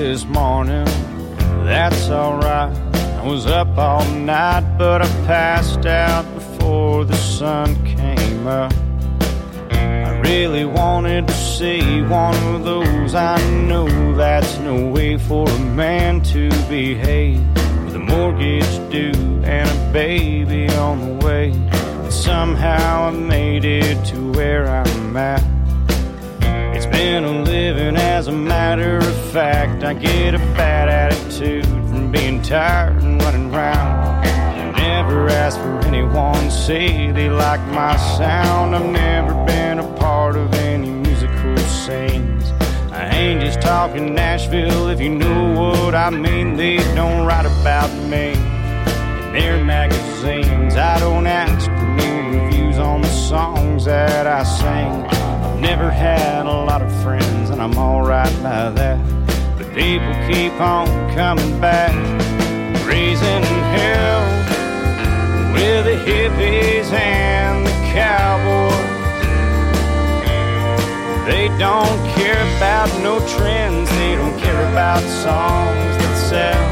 This 0.00 0.24
morning. 0.24 0.86
That's 1.66 2.08
alright. 2.08 2.74
I 2.94 3.26
was 3.26 3.46
up 3.46 3.76
all 3.76 4.02
night, 4.12 4.78
but 4.78 5.02
I 5.02 5.06
passed 5.26 5.84
out 5.84 6.24
before 6.34 7.04
the 7.04 7.16
sun 7.16 7.74
came 7.84 8.46
up. 8.46 8.72
I 9.70 10.18
really 10.20 10.64
wanted 10.64 11.28
to 11.28 11.34
see 11.34 12.00
one 12.00 12.34
of 12.54 12.64
those. 12.64 13.14
I 13.14 13.36
know 13.68 14.14
that's 14.14 14.58
no 14.60 14.88
way 14.88 15.18
for 15.18 15.46
a 15.46 15.58
man 15.58 16.22
to 16.32 16.48
behave. 16.70 17.42
With 17.84 17.94
a 17.96 17.98
mortgage 17.98 18.72
due 18.90 19.42
and 19.44 19.68
a 19.68 19.92
baby 19.92 20.66
on 20.76 20.96
the 21.00 21.26
way. 21.26 21.50
But 21.70 22.10
somehow 22.10 23.08
I 23.08 23.10
made 23.10 23.66
it 23.66 24.02
to 24.06 24.32
where 24.32 24.66
I'm 24.66 25.16
at. 25.18 25.59
Been 27.00 27.24
a 27.24 27.42
living 27.44 27.96
as 27.96 28.26
a 28.26 28.32
matter 28.32 28.98
of 28.98 29.32
fact. 29.32 29.82
I 29.84 29.94
get 29.94 30.34
a 30.34 30.38
bad 30.38 30.90
attitude 30.90 31.64
from 31.64 32.12
being 32.12 32.42
tired 32.42 33.02
and 33.02 33.22
running 33.22 33.50
round. 33.50 34.26
I 34.26 34.72
never 34.72 35.30
ask 35.30 35.56
for 35.56 35.78
anyone 35.86 36.34
to 36.34 36.50
say 36.50 37.10
they 37.10 37.30
like 37.30 37.62
my 37.68 37.96
sound. 38.18 38.76
I've 38.76 38.84
never 38.84 39.32
been 39.46 39.78
a 39.78 39.96
part 39.96 40.36
of 40.36 40.52
any 40.52 40.90
musical 40.90 41.56
scenes. 41.56 42.50
I 42.92 43.08
ain't 43.14 43.40
just 43.40 43.62
talking 43.62 44.14
Nashville 44.14 44.88
if 44.88 45.00
you 45.00 45.08
know 45.08 45.54
what 45.54 45.94
I 45.94 46.10
mean. 46.10 46.56
They 46.56 46.76
don't 46.94 47.26
write 47.26 47.46
about 47.46 47.90
me 48.10 48.32
in 48.32 49.32
their 49.32 49.64
magazines. 49.64 50.76
I 50.76 51.00
don't 51.00 51.26
ask 51.26 51.64
for 51.64 51.88
new 51.96 52.40
reviews 52.40 52.78
on 52.78 53.00
the 53.00 53.08
songs 53.08 53.86
that 53.86 54.26
I 54.26 54.42
sing. 54.42 55.29
Never 55.60 55.90
had 55.90 56.46
a 56.46 56.52
lot 56.64 56.80
of 56.80 56.90
friends, 57.02 57.50
and 57.50 57.60
I'm 57.60 57.76
alright 57.76 58.32
by 58.42 58.70
that. 58.70 58.98
But 59.58 59.68
people 59.74 60.12
keep 60.26 60.58
on 60.58 60.86
coming 61.14 61.60
back, 61.60 61.94
raising 62.86 63.42
hell 63.76 64.22
with 65.52 65.84
the 65.84 65.96
hippies 66.06 66.90
and 66.92 67.66
the 67.66 67.72
cowboys. 67.92 68.90
They 71.26 71.48
don't 71.58 72.00
care 72.16 72.40
about 72.56 72.88
no 73.02 73.20
trends, 73.36 73.90
they 73.90 74.14
don't 74.16 74.38
care 74.40 74.62
about 74.72 75.02
songs 75.02 75.92
that 76.00 76.16
sell. 76.30 76.64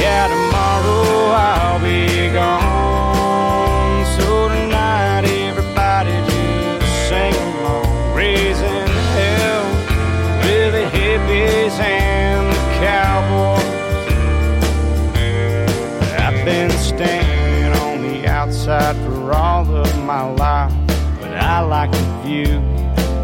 Yeah, 0.00 0.26
tomorrow 0.28 1.32
I'll 1.36 1.63
all 19.34 19.76
of 19.76 20.04
my 20.04 20.22
life, 20.22 20.72
but 21.20 21.32
I 21.32 21.60
like 21.60 21.90
the 21.90 22.22
view. 22.24 22.58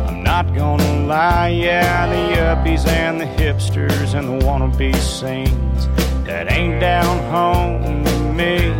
I'm 0.09 0.23
not 0.23 0.55
gonna 0.55 1.07
lie, 1.07 1.49
yeah, 1.49 2.07
the 2.09 2.35
yuppies 2.35 2.87
and 2.87 3.21
the 3.21 3.27
hipsters 3.27 4.15
and 4.15 4.29
the 4.29 4.45
wannabe 4.45 4.95
saints 4.97 5.87
that 6.27 6.51
ain't 6.51 6.81
down 6.81 7.19
home 7.31 8.05
to 8.05 8.33
me. 8.33 8.71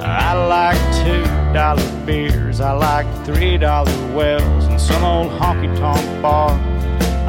I 0.00 0.32
like 0.34 0.80
two 1.02 1.24
dollar 1.52 2.06
beers, 2.06 2.60
I 2.60 2.72
like 2.72 3.06
three 3.24 3.56
dollar 3.56 3.92
wells, 4.14 4.64
and 4.66 4.80
some 4.80 5.04
old 5.04 5.30
honky 5.32 5.74
tonk 5.78 6.22
bar. 6.22 6.50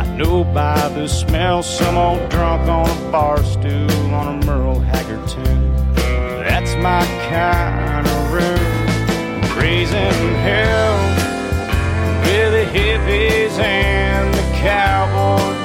I 0.01 0.05
know 0.17 0.43
by 0.43 0.89
the 0.89 1.07
smell, 1.07 1.63
some 1.63 1.97
old 1.97 2.29
drunk 2.29 2.67
on 2.67 2.89
a 2.89 3.11
bar 3.11 3.41
stool 3.43 4.13
on 4.13 4.41
a 4.41 4.45
Merle 4.45 4.79
Haggard 4.79 5.27
tune. 5.27 5.75
That's 5.95 6.75
my 6.75 7.05
kind 7.29 8.07
raising 9.69 10.33
hell 10.47 10.97
with 12.25 12.49
the 12.57 12.65
hippies 12.75 13.55
and 13.59 14.33
the 14.33 14.45
cowboys. 14.57 15.57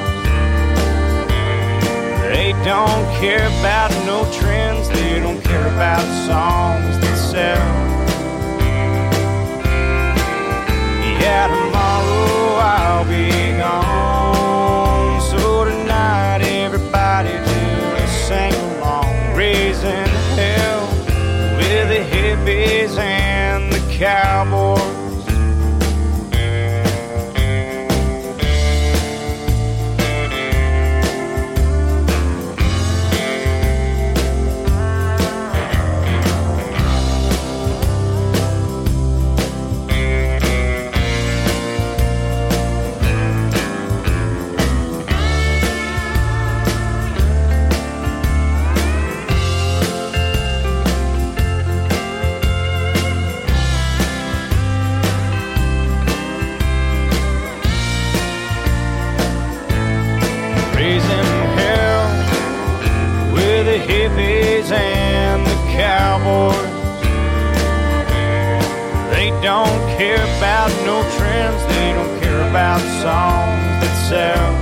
They 2.29 2.53
don't 2.71 3.07
care 3.19 3.47
about 3.61 3.91
no 4.05 4.31
trends, 4.31 4.91
they 4.91 5.21
don't 5.21 5.43
care 5.43 5.69
about 5.69 6.05
songs 6.29 6.99
that 7.01 7.17
sell. 7.31 7.71
Yeah, 11.23 11.47
tomorrow 11.55 12.57
I'll 12.77 13.07
be 13.09 13.57
gone. 13.57 15.21
So 15.31 15.65
tonight, 15.65 16.43
everybody 16.43 17.31
just 17.31 18.29
sing 18.29 18.53
along, 18.77 19.35
raising 19.35 20.13
hell 20.39 20.83
with 21.57 21.89
the 21.89 22.03
hippies 22.13 22.99
and 22.99 23.24
the 24.05 24.64
care 69.99 70.23
about 70.39 70.71
no 70.85 71.03
trends, 71.17 71.63
they 71.67 71.93
don't 71.93 72.21
care 72.21 72.43
about 72.51 72.81
songs 73.03 73.79
that 73.81 73.95
sell. 74.09 74.53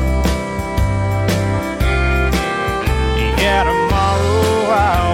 Yeah, 3.41 3.65
tomorrow 3.65 4.71
I'll 4.71 5.12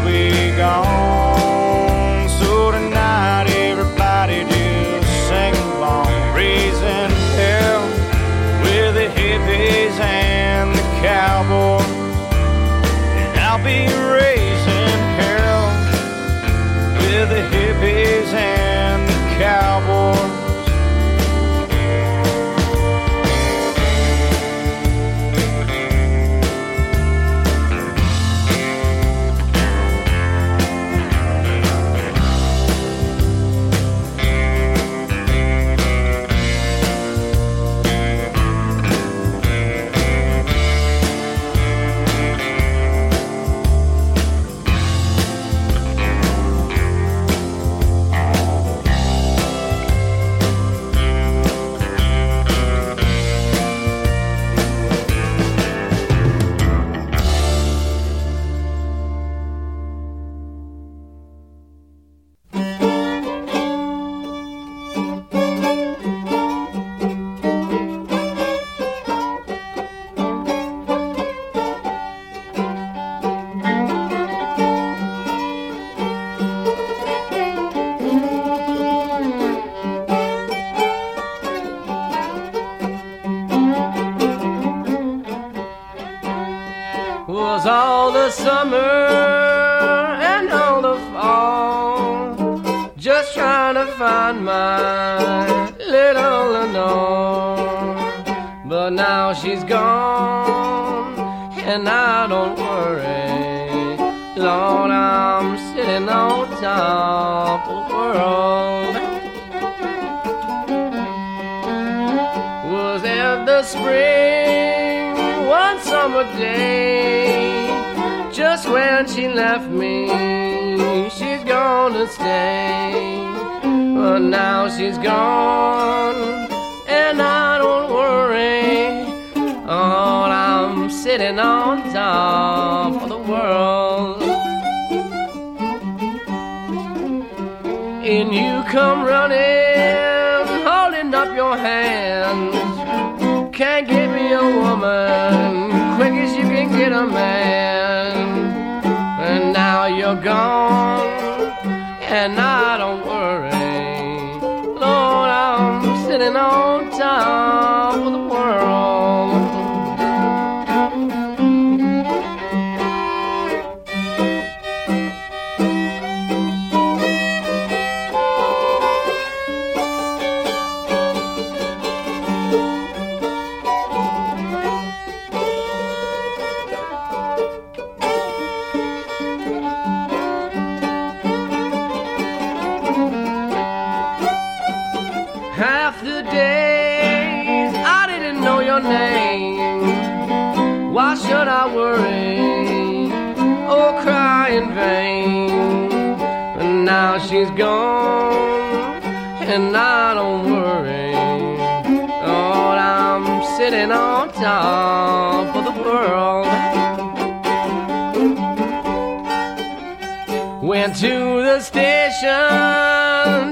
to 211.01 211.43
the 211.45 211.61
station 211.61 212.27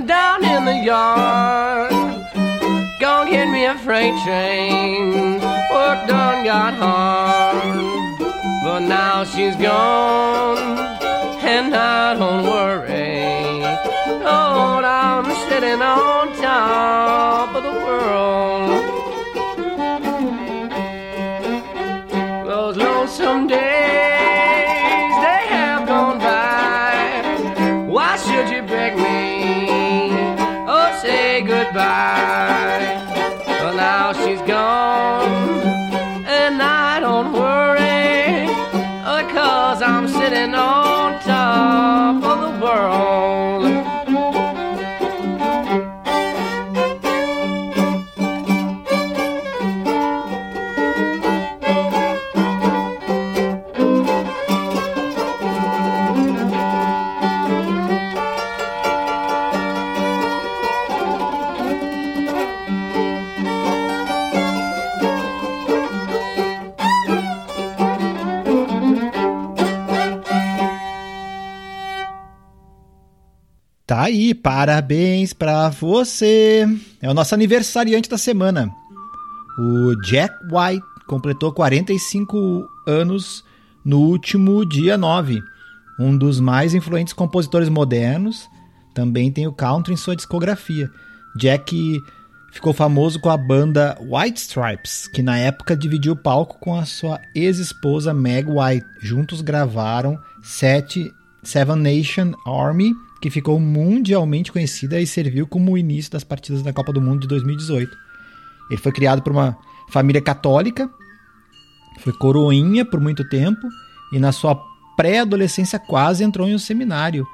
down 0.05 0.43
in 0.43 0.65
the 0.65 0.75
yard. 0.75 1.93
Gonna 2.99 3.31
get 3.31 3.49
me 3.49 3.67
a 3.67 3.79
freight 3.79 4.15
train. 4.25 5.35
Work 5.71 6.09
done 6.09 6.45
got 6.45 6.75
hard. 6.75 8.19
But 8.65 8.81
now 8.81 9.23
she's 9.23 9.55
gone, 9.55 10.59
and 11.45 11.73
I 11.73 12.15
don't 12.15 12.47
worry. 12.47 13.63
Oh, 14.25 14.83
I'm 14.85 15.27
sitting 15.49 15.81
on 15.81 16.35
top 16.43 17.55
of 17.55 17.63
the 17.63 17.71
world. 17.87 18.96
on 40.55 41.21
top 41.21 42.23
of 42.23 42.41
the 42.41 42.65
world. 42.65 43.06
Aí, 74.17 74.35
parabéns 74.35 75.35
pra 75.35 75.69
você. 75.69 76.67
É 77.03 77.11
o 77.11 77.15
nosso 77.15 77.35
aniversariante 77.35 78.09
da 78.09 78.17
semana. 78.17 78.75
O 79.59 79.95
Jack 80.03 80.35
White 80.45 80.85
completou 81.07 81.53
45 81.53 82.67
anos 82.87 83.45
no 83.85 84.01
último 84.01 84.65
dia 84.65 84.97
9. 84.97 85.41
Um 86.01 86.17
dos 86.17 86.41
mais 86.41 86.75
influentes 86.75 87.13
compositores 87.13 87.69
modernos. 87.69 88.49
Também 88.95 89.31
tem 89.31 89.47
o 89.47 89.53
country 89.53 89.93
em 89.93 89.99
sua 89.99 90.17
discografia. 90.17 90.91
Jack 91.37 92.01
ficou 92.51 92.73
famoso 92.73 93.21
com 93.21 93.29
a 93.29 93.37
banda 93.37 93.99
White 94.01 94.41
Stripes, 94.41 95.07
que 95.09 95.23
na 95.23 95.37
época 95.39 95.77
dividiu 95.77 96.15
o 96.15 96.17
palco 96.17 96.59
com 96.59 96.75
a 96.75 96.87
sua 96.87 97.21
ex-esposa 97.35 98.15
Meg 98.15 98.49
White. 98.49 98.87
Juntos 99.03 99.43
gravaram 99.43 100.19
Sete, 100.43 101.13
Seven 101.43 101.77
Nation 101.77 102.33
Army, 102.47 102.95
que 103.21 103.31
ficou 103.31 103.59
mundialmente 103.59 104.53
conhecida 104.53 105.01
e 105.01 105.07
serviu 105.07 105.47
como 105.47 105.73
o 105.73 105.79
início 105.79 106.13
das 106.13 106.25
partidas 106.25 106.63
da 106.63 106.73
Copa 106.73 106.93
do 106.93 107.01
Mundo 107.01 107.21
de 107.21 107.29
2018. 107.29 107.97
Ele 108.71 108.81
foi 108.81 108.93
criado 108.93 109.23
por 109.23 109.33
uma 109.33 109.57
família 109.89 110.21
católica, 110.21 110.91
foi 112.01 112.13
coroinha 112.13 112.85
por 112.85 113.01
muito 113.01 113.27
tempo 113.29 113.67
e 114.13 114.19
na 114.19 114.33
sua 114.33 114.61
pré-adolescência 114.97 115.79
quase 115.79 116.25
entrou 116.25 116.49
em 116.49 116.55
um 116.55 116.59
seminário, 116.59 117.27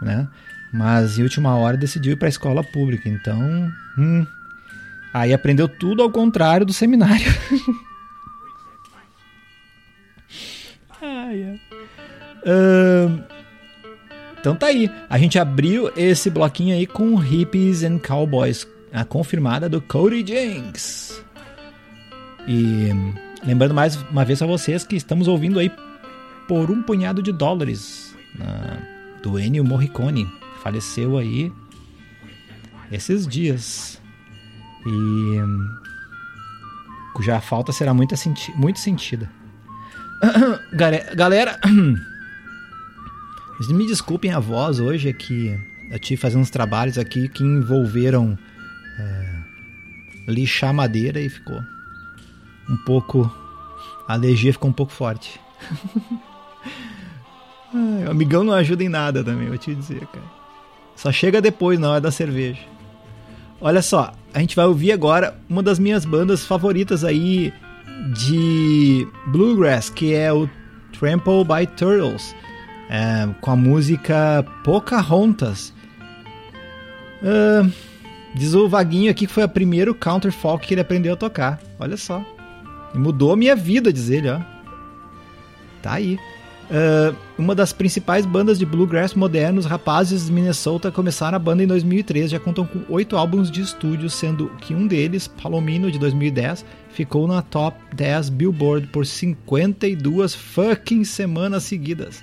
né? 0.00 0.28
Mas 0.72 1.18
em 1.18 1.22
última 1.22 1.54
hora 1.56 1.76
decidiu 1.76 2.12
ir 2.12 2.16
para 2.16 2.28
a 2.28 2.28
escola 2.28 2.62
pública, 2.62 3.08
então, 3.08 3.40
hum, 3.96 4.26
aí 5.14 5.32
aprendeu 5.32 5.68
tudo 5.68 6.02
ao 6.02 6.10
contrário 6.10 6.66
do 6.66 6.72
seminário. 6.72 7.24
ai, 11.00 11.44
ai. 11.44 11.60
Ahn, 12.46 13.37
então 14.48 14.56
tá 14.56 14.66
aí. 14.66 14.90
A 15.10 15.18
gente 15.18 15.38
abriu 15.38 15.90
esse 15.96 16.30
bloquinho 16.30 16.74
aí 16.74 16.86
com 16.86 17.14
Hippies 17.16 17.82
and 17.82 17.98
Cowboys, 17.98 18.66
a 18.92 19.04
confirmada 19.04 19.68
do 19.68 19.80
Cody 19.80 20.24
Jenks. 20.26 21.22
E 22.46 22.88
lembrando 23.44 23.74
mais 23.74 23.96
uma 24.10 24.24
vez 24.24 24.40
a 24.40 24.46
vocês 24.46 24.84
que 24.84 24.96
estamos 24.96 25.28
ouvindo 25.28 25.58
aí 25.58 25.70
por 26.46 26.70
um 26.70 26.82
punhado 26.82 27.22
de 27.22 27.30
dólares 27.32 28.14
na- 28.38 28.78
do 29.22 29.38
Ennio 29.38 29.64
Morricone. 29.64 30.26
Faleceu 30.62 31.18
aí 31.18 31.52
esses 32.90 33.26
dias. 33.26 34.00
E 34.86 35.40
cuja 37.14 37.40
falta 37.40 37.70
será 37.72 37.92
muito, 37.92 38.16
senti 38.16 38.50
muito 38.52 38.78
sentida. 38.78 39.28
Gale- 40.72 41.14
Galera, 41.14 41.58
me 43.66 43.86
desculpem 43.86 44.30
a 44.32 44.38
voz 44.38 44.78
hoje, 44.78 45.08
é 45.08 45.12
que 45.12 45.58
eu 45.90 45.98
tive 45.98 46.20
fazendo 46.20 46.42
uns 46.42 46.50
trabalhos 46.50 46.96
aqui 46.96 47.28
que 47.28 47.42
envolveram 47.42 48.38
é, 48.98 49.34
lixar 50.28 50.72
madeira 50.72 51.20
e 51.20 51.28
ficou 51.28 51.60
um 52.68 52.76
pouco. 52.76 53.32
A 54.06 54.12
alergia 54.12 54.52
ficou 54.52 54.70
um 54.70 54.72
pouco 54.72 54.92
forte. 54.92 55.40
Ai, 57.74 58.04
o 58.06 58.10
amigão 58.10 58.44
não 58.44 58.52
ajuda 58.54 58.84
em 58.84 58.88
nada 58.88 59.24
também, 59.24 59.48
vou 59.48 59.58
te 59.58 59.74
dizer, 59.74 60.06
cara. 60.06 60.38
Só 60.94 61.12
chega 61.12 61.40
depois, 61.40 61.78
na 61.78 61.90
hora 61.90 62.00
da 62.00 62.10
cerveja. 62.10 62.60
Olha 63.60 63.82
só, 63.82 64.12
a 64.32 64.38
gente 64.38 64.54
vai 64.54 64.66
ouvir 64.66 64.92
agora 64.92 65.36
uma 65.48 65.62
das 65.62 65.78
minhas 65.78 66.04
bandas 66.04 66.46
favoritas 66.46 67.04
aí 67.04 67.52
de 68.14 69.06
bluegrass, 69.26 69.90
que 69.90 70.14
é 70.14 70.32
o 70.32 70.48
Trample 70.98 71.44
by 71.44 71.66
Turtles, 71.76 72.34
é, 72.88 73.28
com 73.40 73.50
a 73.50 73.56
música 73.56 74.44
Pocahontas. 74.64 75.72
Ah, 77.22 77.68
diz 78.34 78.54
o 78.54 78.68
Vaguinho 78.68 79.10
aqui 79.10 79.26
que 79.26 79.32
foi 79.32 79.44
o 79.44 79.48
primeiro 79.48 79.94
counter 79.94 80.32
folk 80.32 80.66
que 80.66 80.74
ele 80.74 80.80
aprendeu 80.80 81.14
a 81.14 81.16
tocar. 81.16 81.60
Olha 81.78 81.96
só. 81.96 82.24
Mudou 82.94 83.32
a 83.32 83.36
minha 83.36 83.54
vida, 83.54 83.92
diz 83.92 84.08
ele, 84.08 84.30
ó. 84.30 84.40
Tá 85.82 85.94
aí. 85.94 86.18
Ah, 86.70 87.14
uma 87.38 87.54
das 87.54 87.72
principais 87.72 88.26
bandas 88.26 88.58
de 88.58 88.66
bluegrass 88.66 89.14
modernos, 89.14 89.64
rapazes 89.66 90.26
de 90.26 90.32
Minnesota, 90.32 90.90
começaram 90.90 91.36
a 91.36 91.38
banda 91.38 91.62
em 91.62 91.66
2003. 91.66 92.30
Já 92.30 92.40
contam 92.40 92.66
com 92.66 92.80
oito 92.88 93.16
álbuns 93.16 93.50
de 93.50 93.60
estúdio, 93.60 94.08
sendo 94.08 94.48
que 94.60 94.74
um 94.74 94.86
deles, 94.86 95.28
Palomino, 95.28 95.90
de 95.90 95.98
2010, 95.98 96.64
ficou 96.90 97.26
na 97.26 97.42
top 97.42 97.78
10 97.94 98.30
Billboard 98.30 98.86
por 98.88 99.06
52 99.06 100.34
fucking 100.34 101.04
semanas 101.04 101.64
seguidas. 101.64 102.22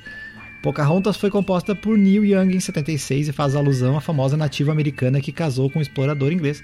Pocahontas 0.65 1.15
foi 1.15 1.29
composta 1.29 1.75
por 1.75 1.95
Neil 1.95 2.25
Young 2.25 2.55
em 2.55 2.59
76 2.59 3.27
e 3.27 3.31
faz 3.31 3.55
alusão 3.55 3.95
à 3.95 4.01
famosa 4.01 4.35
nativa 4.35 4.71
americana 4.71 5.21
que 5.21 5.31
casou 5.31 5.69
com 5.69 5.77
um 5.77 5.81
explorador 5.81 6.31
inglês. 6.31 6.63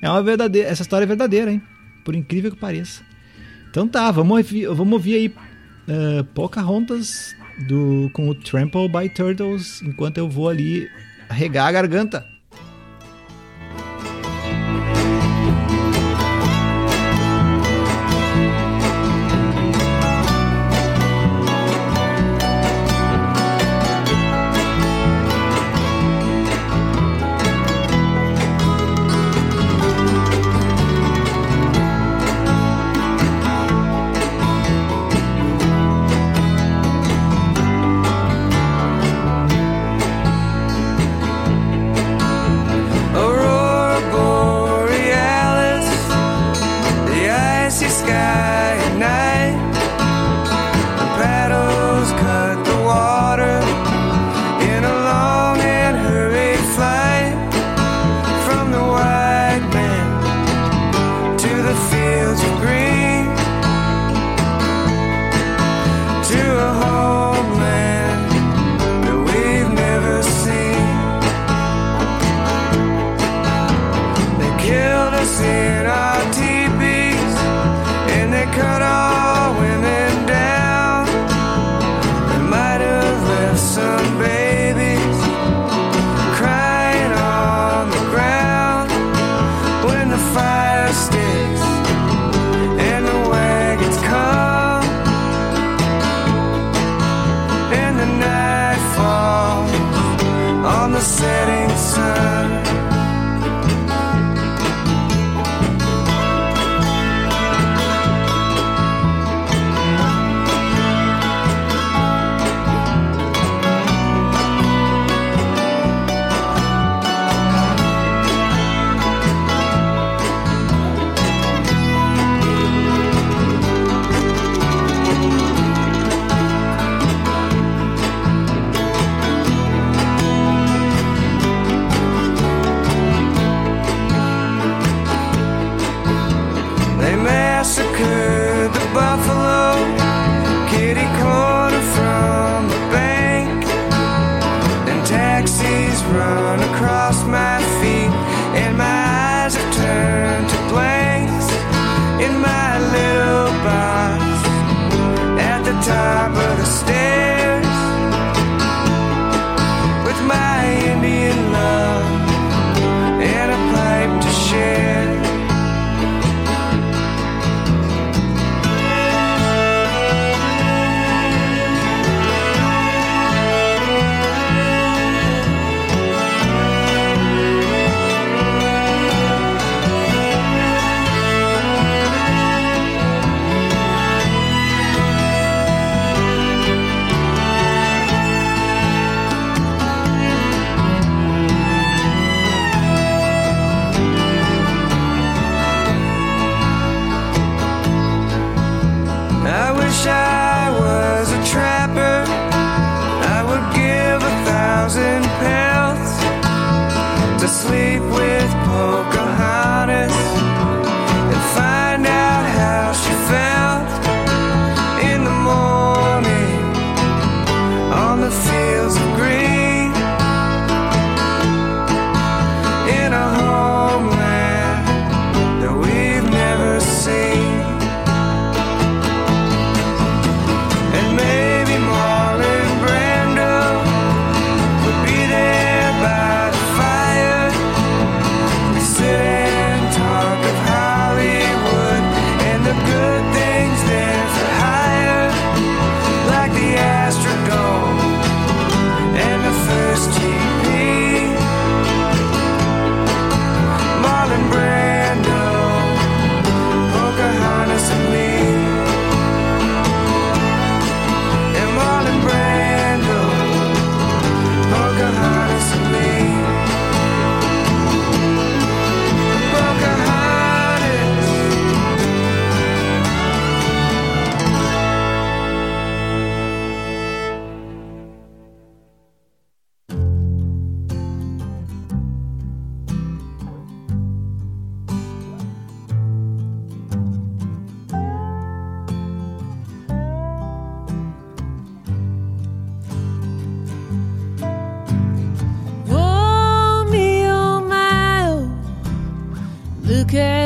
É 0.00 0.08
uma 0.08 0.22
verdadeira, 0.22 0.68
essa 0.68 0.82
história 0.82 1.04
é 1.04 1.06
verdadeira, 1.06 1.50
hein? 1.50 1.60
Por 2.04 2.14
incrível 2.14 2.52
que 2.52 2.56
pareça. 2.56 3.02
Então 3.68 3.88
tá, 3.88 4.08
vamos 4.12 4.38
ouvir, 4.38 4.68
vamos 4.68 4.92
ouvir 4.92 5.14
aí 5.14 5.26
uh, 5.26 6.22
Pocahontas 6.26 7.34
do, 7.66 8.08
com 8.12 8.28
o 8.28 8.36
Trample 8.36 8.88
by 8.88 9.08
Turtles 9.08 9.82
enquanto 9.82 10.18
eu 10.18 10.28
vou 10.28 10.48
ali 10.48 10.88
regar 11.28 11.66
a 11.66 11.72
garganta. 11.72 12.24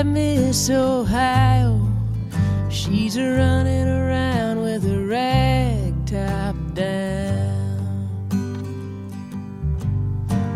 Miss 0.05 0.71
Ohio. 0.71 1.81
She's 2.69 3.17
a 3.17 3.29
running 3.37 3.89
around 3.89 4.61
with 4.63 4.83
her 4.85 5.07
rag 5.07 5.95
top 6.07 6.55
down. 6.75 8.29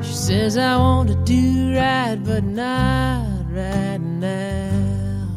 She 0.03 0.13
says, 0.13 0.57
I 0.57 0.77
want 0.77 1.09
to 1.09 1.17
do 1.25 1.75
right, 1.75 2.19
but 2.23 2.45
not 2.45 3.47
right 3.51 3.99
now. 3.99 5.29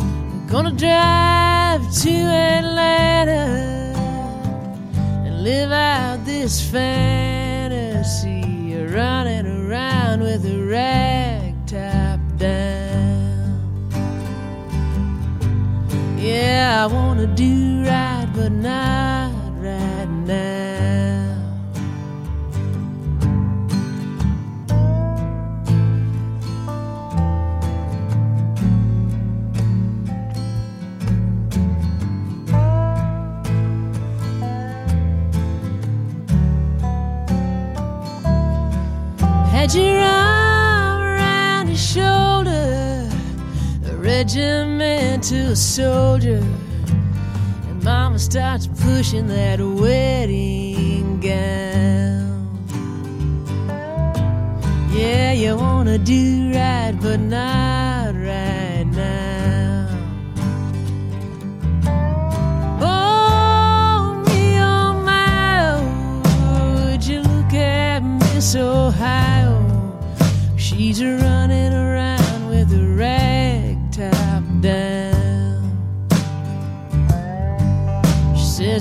I'm 0.00 0.46
gonna 0.48 0.72
drive 0.72 1.82
to 2.02 2.10
Atlanta 2.10 3.44
and 5.26 5.42
live 5.44 5.70
out 5.70 6.24
this 6.24 6.60
fantasy. 6.60 7.17
wanna 17.18 17.34
do 17.34 17.82
right, 17.82 18.28
but 18.32 18.52
not 18.52 19.32
right 19.58 20.08
now. 20.24 21.34
Had 39.50 39.74
your 39.74 39.98
arm 39.98 41.02
around 41.02 41.66
his 41.66 41.84
shoulder, 41.84 43.10
a 43.86 43.96
regimental 43.96 45.56
soldier 45.56 46.57
starts 48.30 48.66
pushing 48.66 49.26
that 49.26 49.58
wedding 49.58 51.18
gown. 51.18 52.60
Yeah, 54.92 55.32
you 55.32 55.56
wanna 55.56 55.96
do 55.96 56.52
right, 56.52 56.94
but 57.00 57.20
not. 57.20 57.67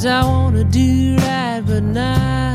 I 0.08 0.24
wanna 0.24 0.64
do 0.64 1.18
right, 1.18 1.62
but 1.66 1.84
not. 1.84 2.47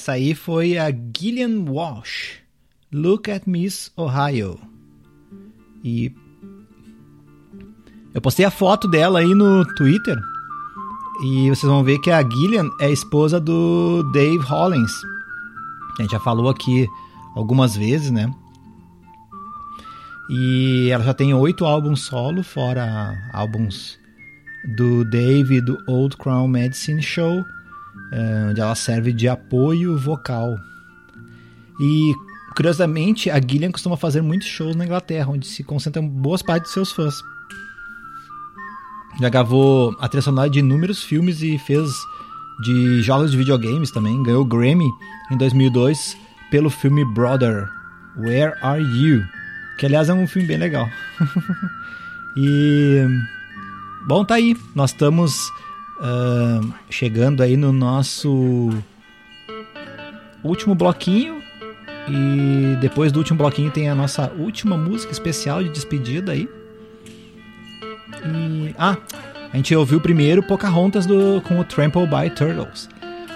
Essa 0.00 0.12
aí 0.12 0.34
foi 0.34 0.78
a 0.78 0.90
Gillian 0.90 1.70
Walsh. 1.70 2.38
Look 2.90 3.30
at 3.30 3.42
Miss 3.46 3.92
Ohio. 3.98 4.58
E 5.84 6.10
eu 8.14 8.20
postei 8.22 8.46
a 8.46 8.50
foto 8.50 8.88
dela 8.88 9.18
aí 9.18 9.34
no 9.34 9.62
Twitter. 9.74 10.18
E 11.22 11.50
vocês 11.50 11.70
vão 11.70 11.84
ver 11.84 11.98
que 11.98 12.10
a 12.10 12.22
Gillian 12.22 12.70
é 12.80 12.90
esposa 12.90 13.38
do 13.38 14.02
Dave 14.10 14.38
Hollins. 14.38 14.90
A 15.98 16.02
gente 16.02 16.12
já 16.12 16.20
falou 16.20 16.48
aqui 16.48 16.88
algumas 17.36 17.76
vezes, 17.76 18.10
né? 18.10 18.34
E 20.30 20.88
ela 20.90 21.04
já 21.04 21.12
tem 21.12 21.34
oito 21.34 21.66
álbuns 21.66 22.00
solo, 22.00 22.42
fora 22.42 23.18
álbuns 23.34 23.98
do 24.78 25.04
Dave 25.04 25.60
do 25.60 25.76
Old 25.86 26.16
Crown 26.16 26.48
Medicine 26.48 27.02
Show, 27.02 27.44
eh, 28.12 28.48
onde 28.50 28.60
ela 28.60 28.74
serve 28.74 29.12
de 29.12 29.28
apoio 29.28 29.98
vocal. 29.98 30.56
E, 31.80 32.14
curiosamente, 32.54 33.30
a 33.30 33.40
Gillian 33.40 33.70
costuma 33.70 33.96
fazer 33.96 34.20
muitos 34.20 34.48
shows 34.48 34.76
na 34.76 34.84
Inglaterra, 34.84 35.30
onde 35.30 35.46
se 35.46 35.62
concentram 35.62 36.06
boas 36.06 36.42
partes 36.42 36.70
de 36.70 36.74
seus 36.74 36.92
fãs. 36.92 37.14
Já 39.20 39.28
gravou 39.28 39.96
a 40.00 40.08
trilha 40.08 40.22
sonora 40.22 40.48
de 40.48 40.60
inúmeros 40.60 41.02
filmes 41.02 41.42
e 41.42 41.58
fez 41.58 41.90
de 42.62 43.02
jogos 43.02 43.30
de 43.30 43.36
videogames 43.36 43.90
também. 43.90 44.22
Ganhou 44.22 44.44
Grammy 44.44 44.90
em 45.30 45.36
2002 45.36 46.16
pelo 46.50 46.68
filme 46.68 47.04
Brother, 47.04 47.68
Where 48.16 48.54
Are 48.62 48.82
You? 48.82 49.24
Que, 49.78 49.86
aliás, 49.86 50.08
é 50.08 50.14
um 50.14 50.26
filme 50.26 50.46
bem 50.46 50.58
legal. 50.58 50.88
e... 52.36 53.06
Bom, 54.06 54.24
tá 54.24 54.34
aí. 54.34 54.56
Nós 54.74 54.90
estamos 54.90 55.50
ah, 56.00 56.60
chegando 56.88 57.42
aí 57.42 57.56
no 57.56 57.72
nosso 57.72 58.70
último 60.42 60.74
bloquinho. 60.74 61.40
E 62.08 62.76
depois 62.80 63.12
do 63.12 63.18
último 63.18 63.38
bloquinho 63.38 63.70
tem 63.70 63.88
a 63.88 63.94
nossa 63.94 64.32
última 64.38 64.76
música 64.76 65.12
especial 65.12 65.62
de 65.62 65.68
despedida 65.68 66.32
aí. 66.32 66.48
E, 68.24 68.74
ah, 68.78 68.96
a 69.52 69.56
gente 69.56 69.74
ouviu 69.74 70.00
primeiro 70.00 70.42
Pocahontas 70.42 71.06
do, 71.06 71.40
com 71.42 71.60
o 71.60 71.64
Trample 71.64 72.06
by 72.06 72.30
Turtles. 72.30 72.88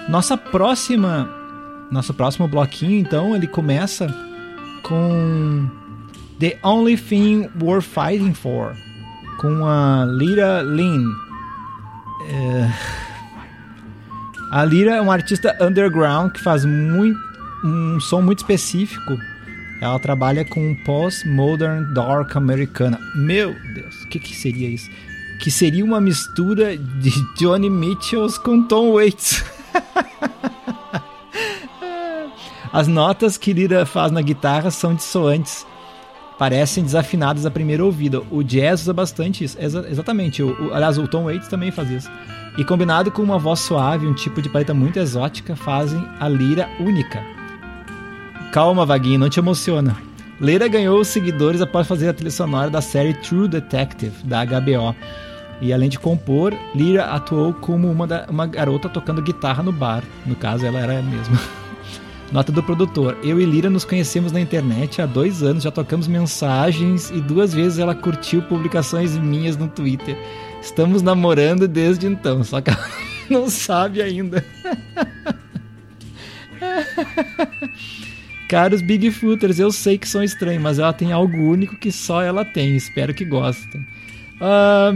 Nossa 0.09 0.37
próxima, 0.37 1.29
nosso 1.91 2.13
próximo 2.13 2.47
bloquinho, 2.47 2.99
então, 2.99 3.35
ele 3.35 3.47
começa 3.47 4.07
com 4.83 5.67
The 6.39 6.57
Only 6.63 6.97
Thing 6.97 7.49
Worth 7.61 7.85
Fighting 7.85 8.33
For, 8.33 8.75
com 9.37 9.65
a 9.65 10.05
Lyra 10.05 10.61
Lynn. 10.61 11.24
É, 12.29 12.71
A 14.51 14.63
Lyra 14.63 14.95
é 14.95 15.01
uma 15.01 15.13
artista 15.13 15.55
underground 15.61 16.31
que 16.31 16.41
faz 16.41 16.65
muito, 16.65 17.19
um 17.63 17.99
som 17.99 18.21
muito 18.21 18.39
específico. 18.39 19.17
Ela 19.81 19.99
trabalha 19.99 20.45
com 20.45 20.75
post-modern 20.85 21.93
dark 21.93 22.35
americana. 22.35 22.99
Meu 23.15 23.53
Deus, 23.73 24.03
o 24.03 24.07
que, 24.07 24.19
que 24.19 24.35
seria 24.35 24.69
isso? 24.69 24.89
Que 25.39 25.51
seria 25.51 25.83
uma 25.83 25.99
mistura 25.99 26.77
de 26.77 27.11
Johnny 27.37 27.69
Mitchells 27.69 28.39
com 28.39 28.63
Tom 28.63 28.93
Waits. 28.93 29.43
As 32.71 32.87
notas 32.87 33.37
que 33.37 33.53
Lira 33.53 33.85
faz 33.85 34.11
na 34.11 34.21
guitarra 34.21 34.71
são 34.71 34.95
dissoantes. 34.95 35.65
Parecem 36.37 36.83
desafinadas 36.83 37.45
à 37.45 37.51
primeira 37.51 37.83
ouvida. 37.85 38.21
O 38.29 38.43
jazz 38.43 38.81
usa 38.81 38.93
bastante 38.93 39.43
isso. 39.43 39.57
Exa- 39.59 39.85
exatamente. 39.89 40.43
O, 40.43 40.67
o- 40.67 40.73
aliás, 40.73 40.97
o 40.97 41.07
Tom 41.07 41.25
Waits 41.25 41.47
também 41.47 41.71
faz 41.71 41.89
isso. 41.89 42.11
E 42.57 42.63
combinado 42.63 43.09
com 43.11 43.21
uma 43.21 43.37
voz 43.39 43.59
suave, 43.61 44.05
um 44.07 44.13
tipo 44.13 44.41
de 44.41 44.49
paleta 44.49 44.73
muito 44.73 44.97
exótica, 44.99 45.55
fazem 45.55 46.05
a 46.19 46.27
lira 46.27 46.67
única. 46.79 47.21
Calma, 48.51 48.85
Vaguinho, 48.85 49.19
não 49.19 49.29
te 49.29 49.39
emociona. 49.39 49.95
Leira 50.39 50.67
ganhou 50.67 51.03
seguidores 51.05 51.61
após 51.61 51.87
fazer 51.87 52.09
a 52.09 52.13
trilha 52.13 52.31
sonora 52.31 52.69
da 52.69 52.81
série 52.81 53.13
True 53.13 53.47
Detective, 53.47 54.13
da 54.25 54.43
HBO. 54.45 54.93
E 55.61 55.71
além 55.71 55.87
de 55.89 55.97
compor, 55.97 56.53
Lira 56.73 57.05
atuou 57.05 57.53
como 57.53 57.89
uma, 57.89 58.05
da- 58.05 58.25
uma 58.29 58.45
garota 58.45 58.89
tocando 58.89 59.21
guitarra 59.21 59.63
no 59.63 59.71
bar. 59.71 60.03
No 60.25 60.35
caso, 60.35 60.65
ela 60.65 60.79
era 60.79 61.01
mesmo. 61.01 61.37
Nota 62.31 62.51
do 62.51 62.63
produtor. 62.63 63.17
Eu 63.23 63.39
e 63.39 63.45
Lira 63.45 63.69
nos 63.69 63.85
conhecemos 63.85 64.31
na 64.31 64.41
internet 64.41 65.01
há 65.01 65.05
dois 65.05 65.43
anos, 65.43 65.63
já 65.63 65.71
trocamos 65.71 66.07
mensagens 66.07 67.09
e 67.11 67.21
duas 67.21 67.53
vezes 67.53 67.79
ela 67.79 67.93
curtiu 67.93 68.41
publicações 68.41 69.15
minhas 69.17 69.55
no 69.55 69.67
Twitter. 69.67 70.17
Estamos 70.61 71.01
namorando 71.01 71.67
desde 71.67 72.07
então, 72.07 72.43
só 72.43 72.59
que 72.61 72.71
ela 72.71 72.89
não 73.29 73.49
sabe 73.49 74.01
ainda. 74.01 74.43
Caros 78.49 78.81
Bigfooters, 78.81 79.59
eu 79.59 79.71
sei 79.71 79.97
que 79.97 80.07
são 80.07 80.23
estranhos, 80.23 80.61
mas 80.61 80.79
ela 80.79 80.93
tem 80.93 81.11
algo 81.11 81.37
único 81.37 81.75
que 81.75 81.91
só 81.91 82.21
ela 82.21 82.43
tem. 82.45 82.75
Espero 82.75 83.13
que 83.13 83.25
gostem. 83.25 83.85
Ah, 84.41 84.95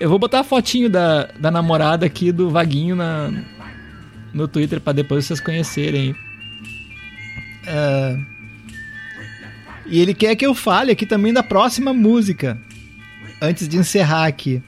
eu 0.00 0.08
vou 0.08 0.18
botar 0.18 0.40
a 0.40 0.44
fotinho 0.44 0.88
da, 0.88 1.24
da 1.38 1.50
namorada 1.50 2.06
aqui 2.06 2.30
do 2.30 2.50
Vaguinho 2.50 2.94
na, 2.94 3.30
no 4.32 4.46
Twitter 4.46 4.80
para 4.80 4.92
depois 4.92 5.24
vocês 5.26 5.40
conhecerem. 5.40 6.14
Ah, 7.68 8.18
e 9.86 10.00
ele 10.00 10.14
quer 10.14 10.36
que 10.36 10.46
eu 10.46 10.54
fale 10.54 10.92
aqui 10.92 11.06
também 11.06 11.32
da 11.32 11.42
próxima 11.42 11.92
música. 11.92 12.60
Antes 13.40 13.68
de 13.68 13.76
encerrar 13.76 14.26
aqui. 14.26 14.62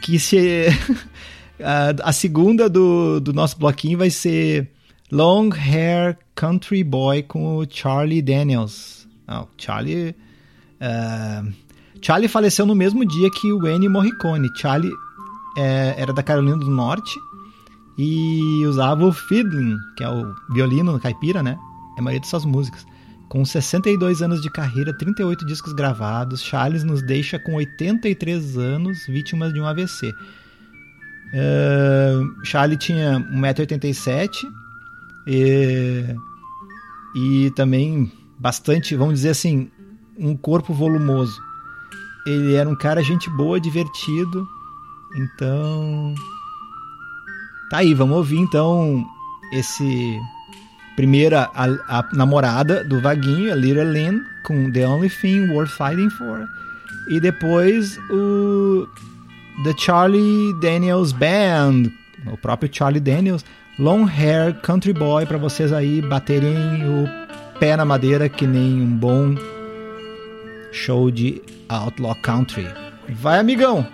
Que 0.00 0.18
se. 0.18 0.66
a, 1.58 2.10
a 2.10 2.12
segunda 2.12 2.68
do, 2.68 3.20
do 3.20 3.32
nosso 3.32 3.58
bloquinho 3.58 3.98
vai 3.98 4.10
ser 4.10 4.70
Long 5.10 5.50
Hair 5.52 6.18
Country 6.34 6.84
Boy 6.84 7.22
com 7.22 7.56
o 7.56 7.66
Charlie 7.68 8.22
Daniels. 8.22 9.08
Não, 9.26 9.48
Charlie. 9.56 10.14
ah, 10.80 11.44
Charlie 12.02 12.28
faleceu 12.28 12.66
no 12.66 12.74
mesmo 12.74 13.04
dia 13.06 13.30
que 13.30 13.50
o 13.50 13.66
Ennio 13.66 13.90
Morricone. 13.90 14.50
Charlie 14.56 14.92
é, 15.56 15.94
era 15.96 16.12
da 16.12 16.22
Carolina 16.22 16.58
do 16.58 16.68
Norte 16.68 17.18
e 17.96 18.62
usava 18.66 19.06
o 19.06 19.12
fiddling, 19.12 19.76
que 19.96 20.04
é 20.04 20.08
o 20.08 20.34
violino 20.52 20.98
caipira, 21.00 21.42
né? 21.42 21.58
É 21.96 22.00
a 22.00 22.02
maioria 22.02 22.20
de 22.20 22.26
suas 22.26 22.44
músicas. 22.44 22.86
Com 23.28 23.44
62 23.44 24.22
anos 24.22 24.40
de 24.40 24.50
carreira, 24.50 24.96
38 24.96 25.44
discos 25.46 25.72
gravados, 25.72 26.42
Charles 26.42 26.84
nos 26.84 27.02
deixa 27.02 27.38
com 27.38 27.54
83 27.54 28.56
anos, 28.56 29.06
vítima 29.06 29.52
de 29.52 29.60
um 29.60 29.66
AVC. 29.66 30.12
Uh, 31.32 32.44
Charlie 32.44 32.76
tinha 32.76 33.18
1,87m 33.32 34.30
e, 35.26 36.14
e 37.16 37.50
também 37.56 38.12
bastante, 38.38 38.94
vamos 38.94 39.14
dizer 39.14 39.30
assim, 39.30 39.70
um 40.18 40.36
corpo 40.36 40.72
volumoso. 40.72 41.40
Ele 42.26 42.54
era 42.54 42.68
um 42.68 42.76
cara 42.76 43.02
gente 43.02 43.28
boa, 43.30 43.60
divertido. 43.60 44.46
Então. 45.16 46.14
Tá 47.70 47.78
aí, 47.78 47.94
vamos 47.94 48.16
ouvir 48.16 48.38
então 48.38 49.04
esse. 49.52 50.18
Primeira, 50.96 51.50
a, 51.54 51.98
a 51.98 52.08
namorada 52.12 52.84
do 52.84 53.00
Vaguinho, 53.00 53.52
a 53.52 53.56
Little 53.56 53.90
Lynn, 53.90 54.20
com 54.44 54.70
The 54.70 54.86
Only 54.86 55.10
Thing 55.10 55.50
Worth 55.50 55.70
Fighting 55.70 56.10
For. 56.10 56.46
E 57.08 57.20
depois 57.20 57.98
o. 58.10 58.88
The 59.62 59.72
Charlie 59.78 60.52
Daniels 60.60 61.12
Band, 61.12 61.84
o 62.26 62.36
próprio 62.36 62.68
Charlie 62.72 63.00
Daniels, 63.00 63.44
Long 63.78 64.04
Hair 64.04 64.60
Country 64.62 64.92
Boy, 64.92 65.26
para 65.26 65.38
vocês 65.38 65.72
aí 65.72 66.02
baterem 66.02 66.50
o 66.88 67.58
pé 67.60 67.76
na 67.76 67.84
madeira 67.84 68.28
que 68.28 68.48
nem 68.48 68.82
um 68.82 68.96
bom 68.96 69.36
show 70.72 71.08
de 71.08 71.40
Outlaw 71.68 72.16
Country. 72.16 72.66
Vai, 73.08 73.38
amigão! 73.38 73.86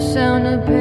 Sound 0.00 0.46
of 0.46 0.77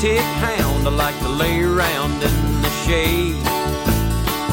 tick 0.00 0.20
hound, 0.20 0.86
I 0.86 0.90
like 0.90 1.18
to 1.20 1.28
lay 1.28 1.60
around 1.60 2.22
in 2.22 2.62
the 2.62 2.70
shade. 2.86 3.34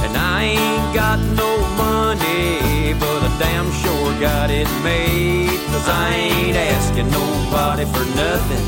And 0.04 0.18
I 0.18 0.58
ain't 0.58 0.96
got 0.96 1.20
no 1.38 1.52
money, 1.78 2.94
but 3.00 3.20
I 3.22 3.32
damn 3.38 3.72
sure 3.82 4.20
got 4.20 4.50
it 4.50 4.68
made. 4.84 5.60
Cause 5.70 5.88
I 5.88 6.16
ain't 6.16 6.58
asking 6.58 7.12
nobody 7.12 7.86
for 7.86 8.06
nothing 8.18 8.66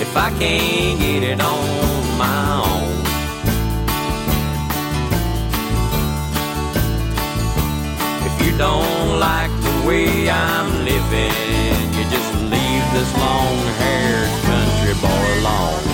if 0.00 0.16
I 0.16 0.30
can't 0.38 0.98
get 0.98 1.22
it 1.24 1.40
on 1.42 2.18
my 2.24 2.42
own. 2.64 3.00
If 8.28 8.34
you 8.46 8.56
don't 8.56 9.20
like 9.20 9.52
the 9.60 9.86
way 9.86 10.30
I'm 10.30 10.68
living, 10.90 11.76
you 11.96 12.04
just 12.16 12.32
leave 12.48 12.84
this 12.94 13.10
long 13.18 13.56
haired 13.76 14.44
country 14.44 14.69
alone. 15.40 15.84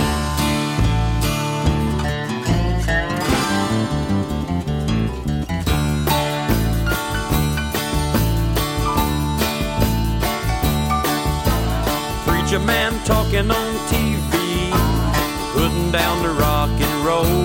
Preacher 12.25 12.59
man 12.59 12.93
talking 13.05 13.49
on 13.51 13.75
TV, 13.87 14.71
putting 15.53 15.91
down 15.91 16.23
the 16.23 16.33
rock 16.39 16.69
and 16.69 17.05
roll. 17.05 17.43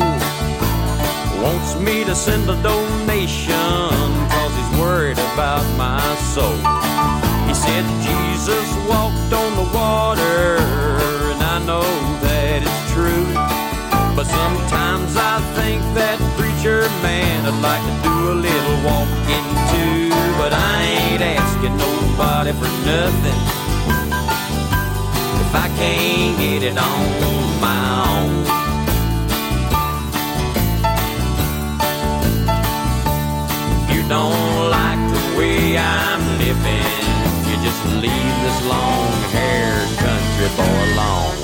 Wants 1.42 1.74
me 1.76 2.04
to 2.04 2.14
send 2.14 2.48
a 2.48 2.60
donation, 2.62 3.52
cause 4.30 4.54
he's 4.56 4.80
worried 4.80 5.18
about 5.18 5.64
my 5.76 6.00
soul. 6.34 6.56
He 7.48 7.54
said 7.54 7.84
Jesus 8.06 8.66
walked 8.88 9.32
on 9.32 9.50
the 9.56 9.68
water, 9.74 10.58
true. 12.94 13.26
But 14.16 14.26
sometimes 14.26 15.16
I 15.16 15.40
think 15.56 15.80
that 15.98 16.18
preacher 16.38 16.88
man 17.02 17.44
would 17.44 17.60
like 17.60 17.84
to 17.88 17.94
do 18.06 18.14
a 18.32 18.36
little 18.48 18.78
walking 18.84 19.48
too. 19.72 20.12
But 20.40 20.52
I 20.52 20.76
ain't 20.96 21.22
asking 21.22 21.76
nobody 21.76 22.52
for 22.52 22.70
nothing 22.86 23.40
if 25.44 25.52
I 25.54 25.68
can't 25.80 26.38
get 26.38 26.62
it 26.62 26.78
on 26.78 27.60
my 27.60 27.82
own. 28.08 28.62
Don't 34.08 34.68
like 34.68 34.98
the 35.14 35.38
way 35.38 35.78
I'm 35.78 36.20
living, 36.36 37.06
you 37.48 37.56
just 37.64 37.82
leave 38.02 38.36
this 38.44 38.66
long 38.68 39.08
haired 39.32 39.88
country 39.96 40.48
boy 40.54 40.92
alone. 40.92 41.41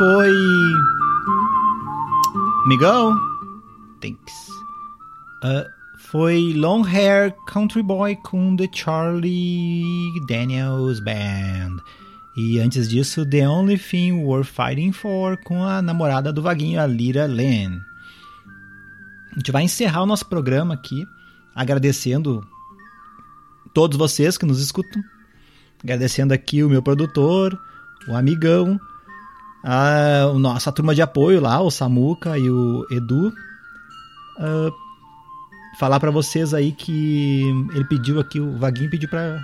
Foi. 0.00 0.32
Migão? 2.66 3.20
Thanks. 4.00 4.32
Ah, 5.44 5.66
foi 5.98 6.54
Long 6.54 6.82
Hair 6.82 7.36
Country 7.46 7.82
Boy 7.82 8.16
com 8.16 8.56
The 8.56 8.66
Charlie 8.72 10.18
Daniels 10.26 11.00
Band. 11.00 11.82
E 12.34 12.58
antes 12.60 12.88
disso, 12.88 13.26
The 13.26 13.46
Only 13.46 13.78
Thing 13.78 14.12
Worth 14.24 14.46
Fighting 14.46 14.92
For 14.92 15.36
com 15.44 15.62
a 15.62 15.82
namorada 15.82 16.32
do 16.32 16.40
Vaguinho, 16.40 16.80
a 16.80 16.86
Lira 16.86 17.26
Lynn. 17.26 17.78
A 19.32 19.34
gente 19.34 19.52
vai 19.52 19.64
encerrar 19.64 20.02
o 20.02 20.06
nosso 20.06 20.24
programa 20.24 20.72
aqui, 20.72 21.06
agradecendo 21.54 22.42
todos 23.74 23.98
vocês 23.98 24.38
que 24.38 24.46
nos 24.46 24.62
escutam. 24.62 25.02
Agradecendo 25.84 26.32
aqui 26.32 26.64
o 26.64 26.70
meu 26.70 26.82
produtor, 26.82 27.60
o 28.08 28.16
amigão, 28.16 28.80
a, 29.62 30.32
nossa 30.38 30.72
turma 30.72 30.94
de 30.94 31.02
apoio 31.02 31.40
lá, 31.40 31.60
o 31.60 31.70
Samuca 31.70 32.38
e 32.38 32.50
o 32.50 32.86
Edu. 32.90 33.32
Ah, 34.38 34.70
falar 35.78 36.00
pra 36.00 36.10
vocês 36.10 36.52
aí 36.54 36.72
que 36.72 37.42
ele 37.74 37.84
pediu 37.84 38.20
aqui, 38.20 38.40
o 38.40 38.56
Vaguinho 38.58 38.90
pediu 38.90 39.08
pra 39.08 39.40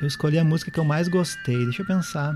eu 0.00 0.06
escolher 0.06 0.38
a 0.38 0.44
música 0.44 0.70
que 0.70 0.78
eu 0.78 0.84
mais 0.84 1.08
gostei. 1.08 1.64
Deixa 1.64 1.82
eu 1.82 1.86
pensar. 1.86 2.34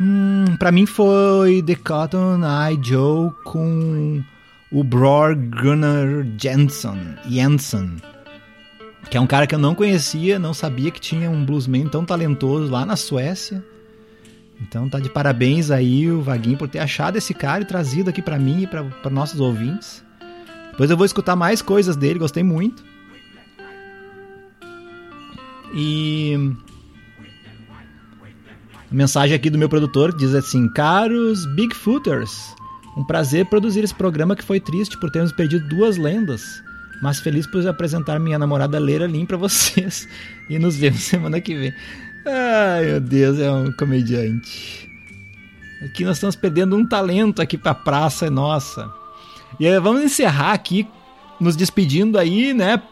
Hum, 0.00 0.56
pra 0.58 0.70
mim 0.70 0.86
foi 0.86 1.62
The 1.62 1.74
Cotton 1.74 2.40
Eye 2.44 2.78
Joe 2.80 3.32
com 3.44 4.22
o 4.70 4.84
Bror 4.84 5.34
Gunnar 5.34 6.24
Jensen, 6.38 7.16
Jensen, 7.26 7.96
que 9.10 9.16
é 9.16 9.20
um 9.20 9.26
cara 9.26 9.46
que 9.46 9.54
eu 9.54 9.58
não 9.58 9.74
conhecia, 9.74 10.38
não 10.38 10.54
sabia 10.54 10.90
que 10.90 11.00
tinha 11.00 11.28
um 11.30 11.44
bluesman 11.44 11.88
tão 11.88 12.04
talentoso 12.04 12.70
lá 12.70 12.86
na 12.86 12.94
Suécia. 12.94 13.64
Então 14.60 14.88
tá 14.88 14.98
de 14.98 15.08
parabéns 15.08 15.70
aí 15.70 16.10
o 16.10 16.20
Vaguinho 16.20 16.58
por 16.58 16.68
ter 16.68 16.80
achado 16.80 17.16
esse 17.16 17.32
cara 17.32 17.62
e 17.62 17.66
trazido 17.66 18.10
aqui 18.10 18.20
pra 18.20 18.38
mim 18.38 18.62
e 18.62 18.66
pra 18.66 19.10
nossos 19.10 19.40
ouvintes. 19.40 20.04
Depois 20.70 20.90
eu 20.90 20.96
vou 20.96 21.06
escutar 21.06 21.36
mais 21.36 21.62
coisas 21.62 21.96
dele, 21.96 22.18
gostei 22.18 22.42
muito. 22.42 22.84
E 25.74 26.34
a 28.90 28.94
mensagem 28.94 29.34
aqui 29.34 29.50
do 29.50 29.58
meu 29.58 29.68
produtor 29.68 30.16
diz 30.16 30.34
assim: 30.34 30.68
Caros 30.72 31.44
Bigfooters, 31.54 32.54
um 32.96 33.04
prazer 33.04 33.46
produzir 33.46 33.84
esse 33.84 33.94
programa 33.94 34.34
que 34.34 34.44
foi 34.44 34.60
triste 34.60 34.98
por 34.98 35.10
termos 35.10 35.30
perdido 35.32 35.68
duas 35.68 35.96
lendas, 35.96 36.62
mas 37.02 37.20
feliz 37.20 37.46
por 37.46 37.66
apresentar 37.66 38.18
minha 38.18 38.38
namorada 38.38 38.78
Leira 38.78 39.06
Lin 39.06 39.26
pra 39.26 39.36
vocês 39.36 40.08
e 40.48 40.58
nos 40.58 40.76
vemos 40.76 41.00
semana 41.00 41.40
que 41.40 41.54
vem. 41.54 41.74
Ai 42.30 42.84
meu 42.84 43.00
Deus, 43.00 43.38
é 43.38 43.50
um 43.50 43.72
comediante. 43.72 44.90
Aqui 45.82 46.04
nós 46.04 46.16
estamos 46.16 46.36
perdendo 46.36 46.76
um 46.76 46.86
talento 46.86 47.40
aqui 47.40 47.56
pra 47.56 47.74
praça, 47.74 48.26
é 48.26 48.30
nossa. 48.30 48.92
E 49.58 49.66
aí, 49.66 49.80
vamos 49.80 50.02
encerrar 50.02 50.52
aqui, 50.52 50.86
nos 51.40 51.56
despedindo 51.56 52.18
aí, 52.18 52.52
né? 52.52 52.82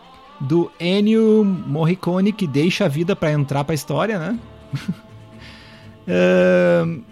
Do 0.40 0.70
Ennio 0.80 1.44
Morricone, 1.44 2.32
que 2.32 2.46
deixa 2.46 2.86
a 2.86 2.88
vida 2.88 3.14
pra 3.14 3.30
entrar 3.32 3.64
pra 3.64 3.74
história, 3.74 4.18
né? 4.18 4.38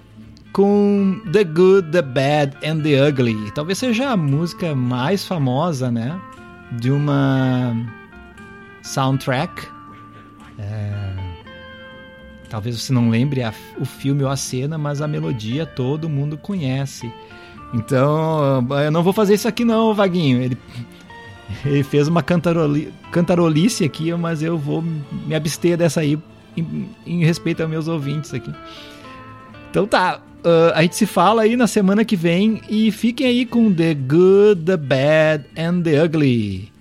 Com 0.52 1.20
The 1.32 1.44
Good, 1.44 1.90
The 1.90 2.02
Bad 2.02 2.56
and 2.64 2.80
The 2.80 3.08
Ugly. 3.08 3.50
Talvez 3.52 3.78
seja 3.78 4.10
a 4.10 4.16
música 4.16 4.74
mais 4.74 5.26
famosa, 5.26 5.90
né? 5.90 6.18
De 6.72 6.90
uma 6.90 7.74
soundtrack. 8.82 9.66
É, 10.58 11.23
Talvez 12.54 12.80
você 12.80 12.92
não 12.92 13.10
lembre 13.10 13.42
a- 13.42 13.52
o 13.80 13.84
filme 13.84 14.22
ou 14.22 14.30
a 14.30 14.36
cena, 14.36 14.78
mas 14.78 15.02
a 15.02 15.08
melodia 15.08 15.66
todo 15.66 16.08
mundo 16.08 16.38
conhece. 16.38 17.12
Então, 17.74 18.64
eu 18.84 18.92
não 18.92 19.02
vou 19.02 19.12
fazer 19.12 19.34
isso 19.34 19.48
aqui 19.48 19.64
não, 19.64 19.92
Vaguinho. 19.92 20.40
Ele, 20.40 20.56
ele 21.66 21.82
fez 21.82 22.06
uma 22.06 22.22
cantaroli, 22.22 22.94
cantarolice 23.10 23.82
aqui, 23.82 24.12
mas 24.14 24.40
eu 24.40 24.56
vou 24.56 24.80
me 24.82 25.34
abster 25.34 25.76
dessa 25.76 25.98
aí 26.02 26.16
em, 26.56 26.88
em 27.04 27.24
respeito 27.24 27.60
aos 27.60 27.68
meus 27.68 27.88
ouvintes 27.88 28.32
aqui. 28.32 28.52
Então 29.68 29.84
tá, 29.84 30.20
ah, 30.44 30.72
a 30.76 30.82
gente 30.82 30.94
se 30.94 31.06
fala 31.06 31.42
aí 31.42 31.56
na 31.56 31.66
semana 31.66 32.04
que 32.04 32.14
vem 32.14 32.60
e 32.70 32.92
fiquem 32.92 33.26
aí 33.26 33.44
com 33.44 33.74
The 33.74 33.94
Good, 33.94 34.62
The 34.64 34.76
Bad 34.76 35.44
and 35.58 35.82
The 35.82 36.04
Ugly. 36.04 36.72